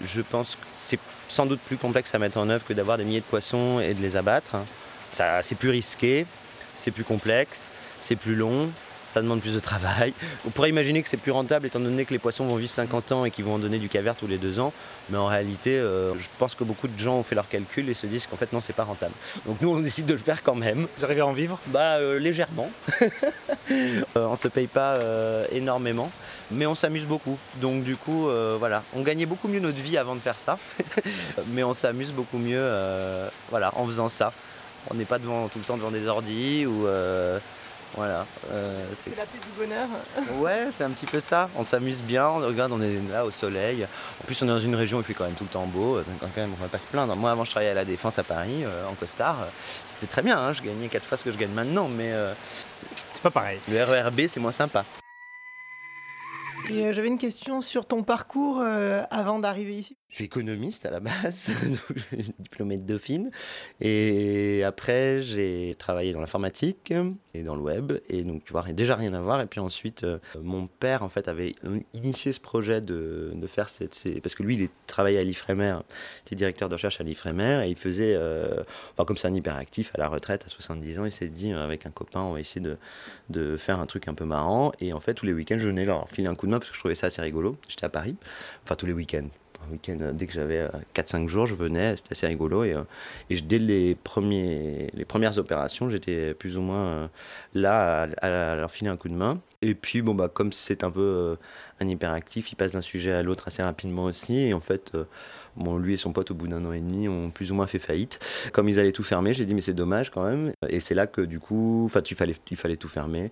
je 0.04 0.20
pense 0.20 0.56
que 0.56 0.66
c'est 0.74 0.98
sans 1.28 1.46
doute 1.46 1.60
plus 1.60 1.78
complexe 1.78 2.14
à 2.14 2.18
mettre 2.18 2.36
en 2.38 2.48
œuvre 2.50 2.64
que 2.66 2.74
d'avoir 2.74 2.98
des 2.98 3.04
milliers 3.04 3.20
de 3.20 3.24
poissons 3.24 3.80
et 3.80 3.94
de 3.94 4.02
les 4.02 4.16
abattre. 4.16 4.56
c'est 5.12 5.56
plus 5.56 5.70
risqué, 5.70 6.26
c'est 6.76 6.90
plus 6.90 7.04
complexe, 7.04 7.66
c'est 8.00 8.16
plus 8.16 8.34
long, 8.34 8.70
ça 9.14 9.22
demande 9.22 9.40
plus 9.40 9.54
de 9.54 9.60
travail. 9.60 10.12
On 10.44 10.50
pourrait 10.50 10.70
imaginer 10.70 11.00
que 11.00 11.08
c'est 11.08 11.16
plus 11.16 11.30
rentable 11.30 11.66
étant 11.66 11.78
donné 11.78 12.04
que 12.04 12.12
les 12.12 12.18
poissons 12.18 12.46
vont 12.46 12.56
vivre 12.56 12.72
50 12.72 13.12
ans 13.12 13.24
et 13.24 13.30
qu'ils 13.30 13.44
vont 13.44 13.54
en 13.54 13.58
donner 13.58 13.78
du 13.78 13.88
caviar 13.88 14.16
tous 14.16 14.26
les 14.26 14.38
deux 14.38 14.58
ans. 14.58 14.72
Mais 15.08 15.18
en 15.18 15.26
réalité, 15.26 15.78
euh, 15.78 16.14
je 16.14 16.26
pense 16.38 16.56
que 16.56 16.64
beaucoup 16.64 16.88
de 16.88 16.98
gens 16.98 17.18
ont 17.18 17.22
fait 17.22 17.36
leurs 17.36 17.48
calculs 17.48 17.88
et 17.88 17.94
se 17.94 18.08
disent 18.08 18.26
qu'en 18.26 18.36
fait 18.36 18.52
non, 18.52 18.60
c'est 18.60 18.72
pas 18.72 18.82
rentable. 18.82 19.12
Donc 19.46 19.60
nous, 19.60 19.70
on 19.70 19.78
décide 19.78 20.06
de 20.06 20.14
le 20.14 20.18
faire 20.18 20.42
quand 20.42 20.56
même. 20.56 20.88
Vous 20.98 21.04
arrivez 21.04 21.20
à 21.20 21.26
en 21.26 21.32
vivre? 21.32 21.60
Bah 21.68 21.98
euh, 21.98 22.18
légèrement. 22.18 22.70
Euh, 23.70 24.26
on 24.28 24.36
se 24.36 24.48
paye 24.48 24.66
pas 24.66 24.94
euh, 24.94 25.46
énormément, 25.50 26.10
mais 26.50 26.66
on 26.66 26.74
s'amuse 26.74 27.06
beaucoup. 27.06 27.38
Donc 27.56 27.82
du 27.82 27.96
coup, 27.96 28.28
voilà, 28.58 28.82
on 28.94 29.00
gagnait 29.02 29.26
beaucoup 29.26 29.48
mieux 29.48 29.60
notre 29.60 29.80
vie 29.80 29.96
avant 29.96 30.14
de 30.14 30.20
faire 30.20 30.38
ça, 30.38 30.58
mais 31.48 31.64
on 31.64 31.72
s'amuse 31.72 32.12
beaucoup 32.12 32.38
mieux, 32.38 32.68
voilà, 33.50 33.72
en 33.76 33.86
faisant 33.86 34.08
ça. 34.08 34.32
On 34.90 34.94
n'est 34.94 35.06
pas 35.06 35.18
devant 35.18 35.48
tout 35.48 35.58
le 35.58 35.64
temps 35.64 35.76
devant 35.76 35.90
des 35.90 36.06
ordis 36.06 36.66
ou 36.66 36.86
voilà. 37.96 38.26
euh, 38.50 38.86
c'est 38.94 39.16
la 39.16 39.24
paix 39.24 39.38
du 39.38 39.58
bonheur. 39.66 39.88
Ouais, 40.40 40.66
c'est 40.72 40.84
un 40.84 40.90
petit 40.90 41.06
peu 41.06 41.20
ça. 41.20 41.48
On 41.56 41.64
s'amuse 41.64 42.02
bien, 42.02 42.28
on 42.28 42.38
regarde, 42.38 42.72
on 42.72 42.80
est 42.82 42.98
là 43.10 43.24
au 43.24 43.30
soleil. 43.30 43.84
En 43.84 44.24
plus, 44.26 44.40
on 44.42 44.46
est 44.46 44.48
dans 44.48 44.58
une 44.58 44.74
région 44.74 44.98
où 44.98 45.00
il 45.00 45.04
fait 45.04 45.14
quand 45.14 45.24
même 45.24 45.34
tout 45.34 45.44
le 45.44 45.50
temps 45.50 45.66
beau, 45.66 45.96
donc 45.98 46.06
quand 46.20 46.36
même, 46.40 46.52
on 46.58 46.62
va 46.62 46.68
pas 46.68 46.78
se 46.78 46.86
plaindre. 46.86 47.14
Moi, 47.16 47.30
avant, 47.30 47.44
je 47.44 47.50
travaillais 47.50 47.70
à 47.70 47.74
la 47.74 47.84
Défense 47.84 48.18
à 48.18 48.24
Paris, 48.24 48.64
euh, 48.64 48.86
en 48.88 48.94
costard. 48.94 49.36
C'était 49.86 50.06
très 50.10 50.22
bien, 50.22 50.38
hein, 50.38 50.52
je 50.52 50.62
gagnais 50.62 50.88
quatre 50.88 51.04
fois 51.06 51.16
ce 51.16 51.24
que 51.24 51.30
je 51.32 51.36
gagne 51.36 51.52
maintenant, 51.52 51.88
mais 51.88 52.12
euh, 52.12 52.32
C'est 53.14 53.22
pas 53.22 53.30
pareil. 53.30 53.60
le 53.68 53.82
RERB, 53.82 54.26
c'est 54.28 54.40
moins 54.40 54.52
sympa. 54.52 54.84
Et 56.70 56.86
euh, 56.86 56.94
j'avais 56.94 57.08
une 57.08 57.18
question 57.18 57.60
sur 57.60 57.86
ton 57.86 58.02
parcours 58.02 58.60
euh, 58.62 59.02
avant 59.10 59.38
d'arriver 59.38 59.74
ici. 59.74 59.96
Je 60.14 60.18
suis 60.18 60.26
économiste 60.26 60.86
à 60.86 60.92
la 60.92 61.00
base, 61.00 61.50
diplômé 62.38 62.76
de 62.76 62.84
Dauphine. 62.84 63.32
Et 63.80 64.62
après, 64.62 65.22
j'ai 65.22 65.74
travaillé 65.76 66.12
dans 66.12 66.20
l'informatique 66.20 66.94
et 67.34 67.42
dans 67.42 67.56
le 67.56 67.60
web. 67.60 67.94
Et 68.08 68.22
donc, 68.22 68.44
tu 68.44 68.52
vois, 68.52 68.62
déjà 68.62 68.94
rien 68.94 69.12
à 69.12 69.20
voir. 69.20 69.40
Et 69.40 69.46
puis 69.46 69.58
ensuite, 69.58 70.04
euh, 70.04 70.20
mon 70.40 70.68
père, 70.68 71.02
en 71.02 71.08
fait, 71.08 71.26
avait 71.26 71.56
initié 71.94 72.30
ce 72.32 72.38
projet 72.38 72.80
de, 72.80 73.32
de 73.34 73.46
faire 73.48 73.68
cette. 73.68 74.00
Parce 74.22 74.36
que 74.36 74.44
lui, 74.44 74.54
il 74.54 74.68
travaillait 74.86 75.18
à 75.18 75.24
l'IFREMER, 75.24 75.78
il 75.80 76.20
était 76.28 76.36
directeur 76.36 76.68
de 76.68 76.74
recherche 76.76 77.00
à 77.00 77.02
l'IFREMER. 77.02 77.66
Et 77.66 77.70
il 77.70 77.76
faisait. 77.76 78.14
euh, 78.14 78.62
enfin, 78.92 79.04
comme 79.04 79.16
c'est 79.16 79.26
un 79.26 79.34
hyperactif 79.34 79.90
à 79.96 79.98
la 79.98 80.06
retraite 80.06 80.44
à 80.46 80.48
70 80.48 81.00
ans, 81.00 81.04
il 81.06 81.10
s'est 81.10 81.26
dit, 81.26 81.52
euh, 81.52 81.64
avec 81.64 81.86
un 81.86 81.90
copain, 81.90 82.20
on 82.20 82.34
va 82.34 82.38
essayer 82.38 82.60
de, 82.60 82.78
de 83.30 83.56
faire 83.56 83.80
un 83.80 83.86
truc 83.86 84.06
un 84.06 84.14
peu 84.14 84.26
marrant. 84.26 84.70
Et 84.78 84.92
en 84.92 85.00
fait, 85.00 85.14
tous 85.14 85.26
les 85.26 85.32
week-ends, 85.32 85.58
je 85.58 85.66
venais 85.66 85.84
leur 85.84 86.08
filer 86.08 86.28
un 86.28 86.36
coup 86.36 86.46
de 86.46 86.52
main 86.52 86.60
parce 86.60 86.70
que 86.70 86.76
je 86.76 86.80
trouvais 86.80 86.94
ça 86.94 87.08
assez 87.08 87.20
rigolo. 87.20 87.56
J'étais 87.66 87.86
à 87.86 87.88
Paris. 87.88 88.14
Enfin, 88.62 88.76
tous 88.76 88.86
les 88.86 88.92
week-ends 88.92 89.28
week-end, 89.70 89.98
euh, 90.00 90.12
dès 90.12 90.26
que 90.26 90.32
j'avais 90.32 90.58
euh, 90.58 90.68
4-5 90.94 91.28
jours, 91.28 91.46
je 91.46 91.54
venais, 91.54 91.96
c'était 91.96 92.12
assez 92.12 92.26
rigolo. 92.26 92.64
Et, 92.64 92.74
euh, 92.74 92.82
et 93.30 93.40
dès 93.40 93.58
les, 93.58 93.94
premiers, 93.94 94.90
les 94.94 95.04
premières 95.04 95.38
opérations, 95.38 95.90
j'étais 95.90 96.34
plus 96.34 96.58
ou 96.58 96.60
moins 96.60 96.86
euh, 96.86 97.08
là 97.54 98.08
à, 98.22 98.56
leur 98.56 98.70
filer 98.70 98.90
un 98.90 98.96
coup 98.96 99.08
de 99.08 99.14
main. 99.14 99.40
Et 99.64 99.74
puis, 99.74 100.02
bon, 100.02 100.14
bah, 100.14 100.28
comme 100.28 100.52
c'est 100.52 100.84
un 100.84 100.90
peu 100.90 101.00
euh, 101.00 101.36
un 101.80 101.88
hyperactif, 101.88 102.52
il 102.52 102.56
passe 102.56 102.72
d'un 102.72 102.82
sujet 102.82 103.12
à 103.12 103.22
l'autre 103.22 103.44
assez 103.46 103.62
rapidement 103.62 104.04
aussi. 104.04 104.36
Et 104.36 104.52
en 104.52 104.60
fait, 104.60 104.92
euh, 104.94 105.04
bon, 105.56 105.78
lui 105.78 105.94
et 105.94 105.96
son 105.96 106.12
pote, 106.12 106.30
au 106.30 106.34
bout 106.34 106.46
d'un 106.48 106.62
an 106.66 106.72
et 106.72 106.80
demi, 106.80 107.08
ont 107.08 107.30
plus 107.30 107.50
ou 107.50 107.54
moins 107.54 107.66
fait 107.66 107.78
faillite. 107.78 108.18
Comme 108.52 108.68
ils 108.68 108.78
allaient 108.78 108.92
tout 108.92 109.02
fermer, 109.02 109.32
j'ai 109.32 109.46
dit, 109.46 109.54
mais 109.54 109.62
c'est 109.62 109.72
dommage 109.72 110.10
quand 110.10 110.24
même. 110.24 110.52
Et 110.68 110.80
c'est 110.80 110.94
là 110.94 111.06
que, 111.06 111.22
du 111.22 111.40
coup, 111.40 111.84
enfin, 111.86 112.02
il 112.08 112.14
fallait, 112.14 112.36
il 112.50 112.58
fallait 112.58 112.76
tout 112.76 112.88
fermer. 112.88 113.30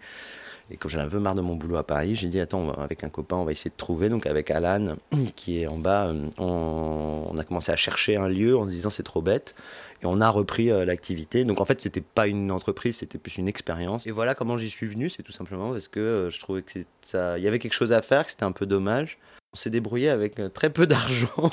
Et 0.71 0.77
quand 0.77 0.89
j'en 0.89 1.01
avais 1.01 1.19
marre 1.19 1.35
de 1.35 1.41
mon 1.41 1.55
boulot 1.55 1.77
à 1.77 1.87
Paris, 1.87 2.17
j'ai 2.17 2.29
dit 2.29 2.41
attends, 2.41 2.73
avec 2.73 3.05
un 3.05 3.09
copain, 3.09 3.37
on 3.37 3.45
va 3.45 3.53
essayer 3.53 3.71
de 3.71 3.77
trouver. 3.77 4.09
Donc 4.09 4.27
avec 4.27 4.51
Alan, 4.51 4.97
qui 5.37 5.61
est 5.61 5.67
en 5.67 5.79
bas, 5.79 6.07
euh, 6.07 6.29
on, 6.39 7.37
a 7.37 7.45
commencé 7.45 7.73
à 7.73 7.77
chercher 7.77 8.17
un 8.17 8.29
lieu 8.29 8.57
en 8.57 8.65
se 8.65 8.71
disant 8.71 8.91
c'est 8.91 9.03
trop 9.03 9.23
bête. 9.23 9.55
Et 10.03 10.07
on 10.07 10.21
a 10.21 10.29
repris 10.29 10.71
euh, 10.71 10.85
l'activité. 10.85 11.45
Donc 11.45 11.61
en 11.61 11.65
fait, 11.65 11.81
c'était 11.81 12.01
pas 12.01 12.27
une 12.27 12.51
entreprise, 12.51 12.97
c'était 12.97 13.19
plus 13.19 13.37
une 13.37 13.49
expérience. 13.49 14.07
Et 14.07 14.11
voilà 14.11 14.35
comment 14.35 14.59
j'y 14.59 14.71
suis 14.71 14.87
venu, 14.87 15.09
c'est 15.09 15.23
tout 15.23 15.33
simplement 15.33 15.73
parce 15.73 15.89
que 15.89 16.01
euh, 16.01 16.31
je 16.31 16.41
trouvais 16.41 16.63
que 16.63 16.79
il 16.79 17.43
y 17.43 17.49
avait 17.49 17.59
quelque 17.59 17.75
chose 17.75 17.93
à 17.93 18.03
faire, 18.03 18.25
que 18.25 18.31
c'était 18.31 18.45
un 18.45 18.53
peu 18.53 18.67
dommage. 18.67 19.19
On 19.53 19.57
s'est 19.57 19.71
débrouillé 19.71 20.09
avec 20.09 20.41
très 20.55 20.71
peu 20.71 20.87
d'argent. 20.89 21.51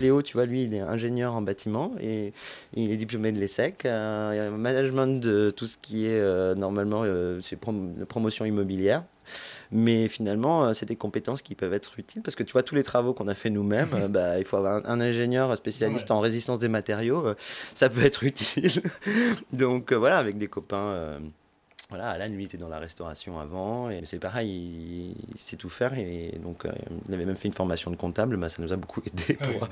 Léo, 0.00 0.20
tu 0.22 0.34
vois, 0.34 0.44
lui, 0.46 0.64
il 0.64 0.74
est 0.74 0.80
ingénieur 0.80 1.34
en 1.34 1.42
bâtiment 1.42 1.92
et 2.00 2.32
il 2.74 2.90
est 2.90 2.96
diplômé 2.96 3.32
de 3.32 3.38
l'ESSEC, 3.38 3.86
euh, 3.86 4.30
il 4.32 4.36
y 4.36 4.40
a 4.40 4.44
un 4.44 4.50
management 4.50 5.20
de 5.20 5.50
tout 5.50 5.66
ce 5.66 5.78
qui 5.78 6.06
est 6.06 6.20
euh, 6.20 6.54
normalement 6.54 7.02
euh, 7.04 7.40
c'est 7.42 7.56
prom- 7.58 8.04
promotion 8.06 8.44
immobilière. 8.44 9.04
Mais 9.72 10.06
finalement, 10.08 10.66
euh, 10.66 10.72
c'est 10.74 10.86
des 10.86 10.96
compétences 10.96 11.42
qui 11.42 11.54
peuvent 11.54 11.72
être 11.72 11.98
utiles 11.98 12.22
parce 12.22 12.36
que 12.36 12.42
tu 12.42 12.52
vois, 12.52 12.62
tous 12.62 12.74
les 12.74 12.82
travaux 12.84 13.14
qu'on 13.14 13.26
a 13.26 13.34
fait 13.34 13.50
nous-mêmes, 13.50 13.88
euh, 13.94 14.08
bah, 14.08 14.38
il 14.38 14.44
faut 14.44 14.56
avoir 14.58 14.84
un, 14.86 14.88
un 14.88 15.00
ingénieur 15.00 15.56
spécialiste 15.56 16.10
en 16.10 16.20
résistance 16.20 16.58
des 16.58 16.68
matériaux, 16.68 17.24
ça 17.74 17.88
peut 17.88 18.04
être 18.04 18.22
utile. 18.22 18.70
Donc 19.52 19.92
voilà, 19.92 20.18
avec 20.18 20.36
des 20.38 20.48
copains. 20.48 21.20
Voilà, 21.88 22.10
Alan, 22.10 22.28
lui, 22.28 22.44
était 22.44 22.56
dans 22.58 22.68
la 22.68 22.78
restauration 22.80 23.38
avant, 23.38 23.90
et 23.90 24.00
c'est 24.04 24.18
pareil, 24.18 24.50
il, 24.50 25.10
il 25.34 25.38
sait 25.38 25.56
tout 25.56 25.68
faire, 25.68 25.94
et 25.96 26.38
donc 26.42 26.64
euh, 26.64 26.72
il 27.08 27.14
avait 27.14 27.24
même 27.24 27.36
fait 27.36 27.46
une 27.48 27.54
formation 27.54 27.90
de 27.92 27.96
comptable, 27.96 28.36
bah, 28.36 28.48
ça 28.48 28.60
nous 28.62 28.72
a 28.72 28.76
beaucoup 28.76 29.00
aidé, 29.06 29.34
pour- 29.34 29.68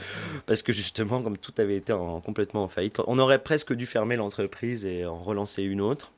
parce 0.46 0.62
que 0.62 0.72
justement, 0.72 1.22
comme 1.22 1.36
tout 1.38 1.52
avait 1.58 1.76
été 1.76 1.92
en- 1.92 2.20
complètement 2.20 2.62
en 2.62 2.68
faillite, 2.68 3.00
on 3.08 3.18
aurait 3.18 3.40
presque 3.42 3.72
dû 3.72 3.86
fermer 3.86 4.14
l'entreprise 4.16 4.84
et 4.86 5.04
en 5.06 5.16
relancer 5.16 5.64
une 5.64 5.80
autre, 5.80 6.12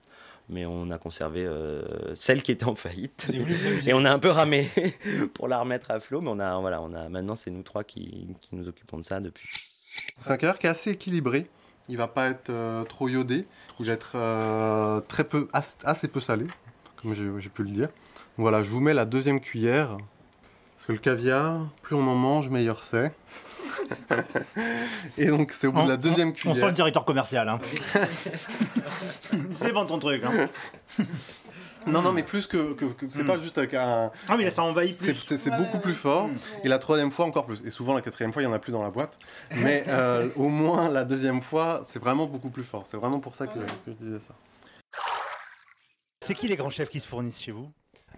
mais 0.51 0.67
on 0.67 0.91
a 0.91 0.99
conservé 0.99 1.45
euh, 1.47 1.83
celle 2.15 2.43
qui 2.43 2.53
était 2.53 2.67
en 2.67 2.75
faillite, 2.77 3.31
et 3.87 3.95
on 3.95 4.05
a 4.05 4.13
un 4.13 4.19
peu 4.19 4.29
ramé 4.29 4.69
pour 5.35 5.49
la 5.49 5.59
remettre 5.61 5.91
à 5.91 5.99
flot, 5.99 6.21
mais 6.21 6.29
on 6.31 6.39
a, 6.41 6.59
voilà, 6.61 6.83
on 6.83 6.93
a, 6.95 7.09
maintenant 7.09 7.37
c'est 7.37 7.51
nous 7.51 7.63
trois 7.63 7.85
qui, 7.85 8.29
qui 8.43 8.55
nous 8.55 8.69
occupons 8.69 8.99
de 8.99 9.03
ça 9.03 9.19
depuis. 9.21 9.49
C'est 10.19 10.31
un 10.31 10.37
caviar 10.37 10.59
qui 10.59 10.67
est 10.67 10.71
assez 10.71 10.91
équilibré. 10.91 11.47
Il 11.89 11.97
va 11.97 12.09
pas 12.09 12.29
être 12.31 12.51
euh, 12.51 12.83
trop 12.85 13.09
iodé. 13.09 13.47
Il 13.81 13.87
va 13.87 13.93
être 13.93 14.13
euh, 14.15 15.01
très 15.09 15.25
peu, 15.25 15.49
as- 15.53 15.77
assez 15.85 16.09
peu 16.09 16.21
salé, 16.21 16.47
comme 17.01 17.15
j'ai 17.15 17.49
pu 17.51 17.63
le 17.63 17.71
dire. 17.71 17.89
Voilà, 18.39 18.63
je 18.63 18.71
vous 18.71 18.81
mets 18.81 18.95
la 18.95 19.05
deuxième 19.05 19.41
cuillère. 19.41 19.97
Parce 20.77 20.87
que 20.87 20.93
le 20.93 20.99
caviar, 20.99 21.67
plus 21.83 21.97
on 21.97 22.07
en 22.07 22.15
mange, 22.15 22.49
meilleur 22.51 22.83
c'est. 22.83 23.13
Et 25.19 25.27
donc 25.27 25.53
c'est 25.53 25.67
au 25.67 25.73
bout 25.73 25.83
de 25.85 25.89
la 25.89 25.97
deuxième 25.97 26.29
On 26.31 26.35
sent 26.35 26.41
cuillère. 26.51 26.67
le 26.67 26.73
directeur 26.73 27.05
commercial. 27.05 27.49
Hein. 27.49 27.59
c'est 29.53 29.73
vendre 29.73 29.89
ton 29.89 29.99
truc. 29.99 30.23
Hein. 30.25 30.49
Non, 31.87 32.03
non, 32.03 32.13
mais 32.13 32.23
plus 32.23 32.47
que, 32.47 32.73
que- 32.75 32.85
que- 32.87 33.09
c'est 33.09 33.23
Mm. 33.23 33.27
pas 33.27 33.39
juste 33.39 33.57
avec 33.59 33.75
un. 33.75 34.11
Ah, 34.29 34.37
mais 34.37 34.45
là, 34.45 34.51
ça 34.51 34.63
envahit 34.63 34.97
C'est 34.97 35.13
plus. 35.13 35.37
c'est- 35.37 35.57
beaucoup 35.57 35.79
plus 35.79 35.95
fort. 35.95 36.29
Mm. 36.29 36.37
Et 36.65 36.69
la 36.69 36.79
troisième 36.79 37.11
fois 37.11 37.25
encore 37.27 37.47
plus. 37.47 37.63
Et 37.65 37.71
souvent 37.71 37.95
la 37.95 38.01
quatrième 38.01 38.33
fois, 38.33 38.43
il 38.43 38.47
y 38.47 38.49
en 38.49 38.53
a 38.53 38.59
plus 38.59 38.73
dans 38.73 38.83
la 38.83 38.91
boîte. 38.91 39.17
Mais 39.57 39.85
euh, 39.89 40.29
au 40.37 40.49
moins 40.49 40.89
la 40.89 41.05
deuxième 41.05 41.41
fois, 41.43 41.83
c'est 41.85 41.99
vraiment 41.99 42.27
beaucoup 42.27 42.51
plus 42.51 42.65
fort. 42.65 42.85
C'est 42.87 42.97
vraiment 42.97 43.21
pour 43.21 43.35
ça 43.35 43.47
que, 43.47 43.59
que 43.59 43.65
je 43.87 43.93
disais 43.93 44.21
ça. 44.21 44.35
C'est 46.25 46.35
qui 46.35 46.49
les 46.49 46.57
grands 46.57 46.71
chefs 46.71 46.89
qui 46.89 46.99
se 47.01 47.07
fournissent 47.07 47.41
chez 47.41 47.53
vous? 47.53 47.71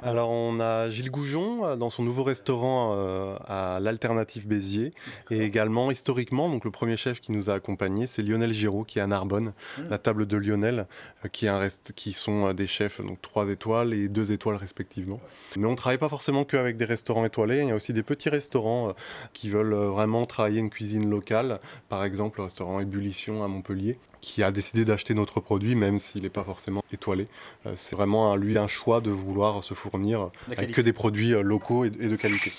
Alors 0.03 0.31
on 0.31 0.61
a 0.61 0.91
Gilles 0.91 1.11
Goujon 1.11 1.65
euh, 1.65 1.77
dans 1.77 1.91
son 1.91 2.03
nouveau 2.03 2.23
restaurant 2.23 2.95
euh, 2.97 3.37
à 3.47 3.81
l'Alternative 3.81 4.47
Béziers. 4.47 4.93
Et 5.31 5.41
également 5.41 5.91
historiquement 5.91 6.49
donc 6.49 6.65
le 6.65 6.71
premier 6.71 6.97
chef 6.97 7.21
qui 7.21 7.33
nous 7.33 7.51
a 7.51 7.55
accompagnés 7.55 8.07
c'est 8.07 8.23
Lionel 8.23 8.53
Giraud 8.53 8.85
qui 8.85 8.99
est 8.99 9.03
à 9.03 9.07
Narbonne, 9.07 9.53
Mm. 9.79 9.83
la 9.91 9.99
table 9.99 10.27
de 10.27 10.37
Lionel 10.37 10.87
euh, 11.25 11.29
qui 11.29 11.47
est 11.47 11.49
un 11.49 11.59
rest 11.59 11.93
qui 11.95 12.13
sont 12.13 12.47
euh, 12.47 12.53
des 12.53 12.67
chefs 12.67 13.01
donc 13.01 13.21
trois 13.21 13.49
étoiles 13.49 13.93
et 13.93 14.09
deux 14.09 14.33
étoiles 14.33 14.57
respectivement. 14.57 15.21
Mais 15.57 15.67
on 15.67 15.75
travaille 15.75 15.99
pas 15.99 16.09
forcément 16.09 16.45
qu'avec 16.45 16.77
des 16.77 16.85
restaurants 16.85 17.25
étoilés, 17.25 17.61
il 17.61 17.69
y 17.69 17.71
a 17.71 17.75
aussi 17.75 17.93
des 17.93 18.03
petits 18.03 18.29
restaurants 18.29 18.95
qui 19.33 19.49
veulent 19.49 19.75
vraiment 19.75 20.27
travailler 20.27 20.61
une 20.61 20.71
cuisine 20.71 21.09
locale, 21.09 21.61
par 21.89 22.05
exemple 22.05 22.39
le 22.39 22.45
restaurant 22.45 22.81
Ébullition 22.81 23.43
à 23.45 23.49
Montpellier 23.49 23.99
qui 24.21 24.43
a 24.43 24.51
décidé 24.51 24.85
d'acheter 24.85 25.15
notre 25.15 25.41
produit 25.41 25.75
même 25.75 25.99
s'il 25.99 26.23
n'est 26.23 26.29
pas 26.31 26.45
forcément 26.45 26.83
étoilé. 26.93 27.27
Euh, 27.67 27.73
C'est 27.75 27.97
vraiment 27.97 28.37
lui 28.37 28.59
un 28.59 28.69
choix 28.69 29.01
de 29.01 29.11
vouloir 29.11 29.63
se 29.65 29.75
fournir 29.75 30.31
avec 30.57 30.73
que 30.73 30.81
des 30.81 30.93
produits 30.93 31.35
euh, 31.35 31.43
locaux 31.43 31.85
et 31.85 31.89
et 32.01 32.09
de 32.09 32.17
qualité. 32.17 32.53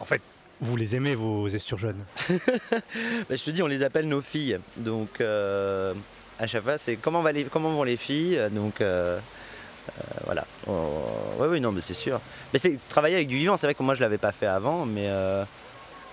En 0.00 0.04
fait, 0.04 0.22
vous 0.60 0.76
les 0.76 0.94
aimez, 0.94 1.14
vos 1.14 1.48
esturjeunes 1.48 2.04
Bah, 2.28 3.36
je 3.36 3.42
te 3.42 3.50
dis, 3.50 3.62
on 3.62 3.66
les 3.66 3.82
appelle 3.82 4.08
nos 4.08 4.20
filles. 4.20 4.58
Donc, 4.76 5.20
euh, 5.20 5.94
à 6.38 6.46
chaque 6.46 6.62
fois, 6.62 6.76
c'est 6.78 6.96
comment, 6.96 7.22
va 7.22 7.32
les, 7.32 7.44
comment 7.44 7.70
vont 7.70 7.82
les 7.82 7.96
filles? 7.96 8.38
Donc, 8.52 8.80
euh, 8.80 9.18
euh, 9.88 10.02
voilà. 10.24 10.46
oui, 10.66 11.46
oui, 11.48 11.60
non, 11.60 11.72
mais 11.72 11.80
c'est 11.80 11.94
sûr. 11.94 12.20
Mais 12.52 12.58
c'est 12.58 12.78
travailler 12.88 13.14
avec 13.16 13.28
du 13.28 13.36
vivant. 13.36 13.56
C'est 13.56 13.66
vrai 13.66 13.74
que 13.74 13.82
moi, 13.82 13.94
je 13.94 14.00
l'avais 14.00 14.18
pas 14.18 14.32
fait 14.32 14.46
avant, 14.46 14.84
mais 14.84 15.08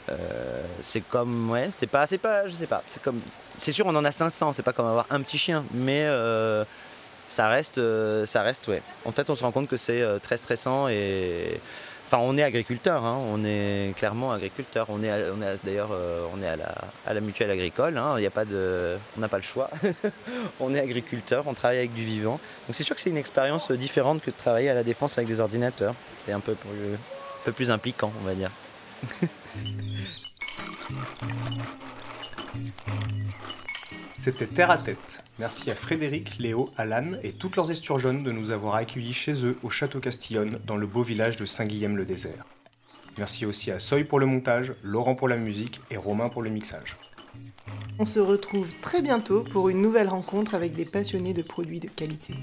euh, 0.09 0.61
c'est 0.81 1.01
comme, 1.01 1.49
ouais, 1.49 1.69
c'est 1.77 1.87
pas, 1.87 2.07
c'est 2.07 2.17
pas, 2.17 2.47
je 2.47 2.53
sais 2.53 2.67
pas. 2.67 2.83
C'est 2.87 3.01
comme, 3.01 3.19
c'est 3.57 3.71
sûr, 3.71 3.85
on 3.85 3.95
en 3.95 4.05
a 4.05 4.11
500. 4.11 4.53
C'est 4.53 4.63
pas 4.63 4.73
comme 4.73 4.87
avoir 4.87 5.05
un 5.09 5.21
petit 5.21 5.37
chien, 5.37 5.63
mais 5.73 6.03
euh, 6.03 6.63
ça 7.27 7.47
reste, 7.47 7.77
euh, 7.77 8.25
ça 8.25 8.41
reste, 8.41 8.67
ouais. 8.67 8.81
En 9.05 9.11
fait, 9.11 9.29
on 9.29 9.35
se 9.35 9.43
rend 9.43 9.51
compte 9.51 9.67
que 9.67 9.77
c'est 9.77 10.03
très 10.21 10.37
stressant 10.37 10.87
et 10.87 11.59
Enfin, 12.09 12.23
on 12.23 12.37
est 12.37 12.43
agriculteur, 12.43 13.03
hein, 13.03 13.17
on 13.27 13.43
est 13.43 13.93
clairement 13.97 14.31
agriculteur. 14.31 14.87
On 14.87 15.03
est, 15.03 15.11
d'ailleurs, 15.65 15.89
on 16.33 16.41
est 16.41 16.47
à 16.47 16.55
la, 16.55 16.73
à 17.05 17.13
mutuelle 17.19 17.51
agricole. 17.51 17.97
hein, 17.97 18.15
on 18.15 19.19
n'a 19.19 19.27
pas 19.27 19.37
le 19.37 19.43
choix. 19.43 19.69
on 20.61 20.73
est 20.73 20.79
agriculteur, 20.79 21.43
on 21.47 21.53
travaille 21.53 21.79
avec 21.79 21.93
du 21.93 22.05
vivant. 22.05 22.39
Donc 22.65 22.75
c'est 22.75 22.83
sûr 22.83 22.95
que 22.95 23.01
c'est 23.01 23.09
une 23.09 23.17
expérience 23.17 23.69
différente 23.71 24.21
que 24.21 24.31
de 24.31 24.37
travailler 24.37 24.69
à 24.69 24.73
la 24.73 24.85
défense 24.85 25.17
avec 25.17 25.27
des 25.27 25.41
ordinateurs. 25.41 25.95
C'est 26.25 26.31
un 26.31 26.39
peu 26.39 26.53
plus, 26.53 26.93
un 26.93 27.43
peu 27.43 27.51
plus 27.51 27.71
impliquant, 27.71 28.13
on 28.21 28.25
va 28.25 28.35
dire. 28.35 28.51
C'était 34.13 34.47
Terre 34.47 34.71
à 34.71 34.77
Tête. 34.77 35.23
Merci 35.39 35.71
à 35.71 35.75
Frédéric, 35.75 36.37
Léo, 36.39 36.69
Alan 36.75 37.13
et 37.23 37.31
toutes 37.31 37.55
leurs 37.55 37.71
esturgeonnes 37.71 38.23
de 38.23 38.31
nous 38.31 38.51
avoir 38.51 38.75
accueillis 38.75 39.13
chez 39.13 39.45
eux 39.45 39.55
au 39.63 39.69
Château 39.69 39.99
Castillonne, 39.99 40.59
dans 40.65 40.75
le 40.75 40.87
beau 40.87 41.03
village 41.03 41.37
de 41.37 41.45
Saint-Guilhem-le-Désert. 41.45 42.43
Merci 43.17 43.45
aussi 43.45 43.71
à 43.71 43.79
Soy 43.79 44.03
pour 44.03 44.19
le 44.19 44.25
montage, 44.25 44.73
Laurent 44.83 45.15
pour 45.15 45.27
la 45.27 45.37
musique 45.37 45.81
et 45.91 45.97
Romain 45.97 46.29
pour 46.29 46.41
le 46.41 46.49
mixage. 46.49 46.97
On 47.99 48.05
se 48.05 48.19
retrouve 48.19 48.69
très 48.81 49.01
bientôt 49.01 49.43
pour 49.43 49.69
une 49.69 49.81
nouvelle 49.81 50.09
rencontre 50.09 50.55
avec 50.55 50.75
des 50.75 50.85
passionnés 50.85 51.33
de 51.33 51.41
produits 51.41 51.79
de 51.79 51.87
qualité. 51.87 52.35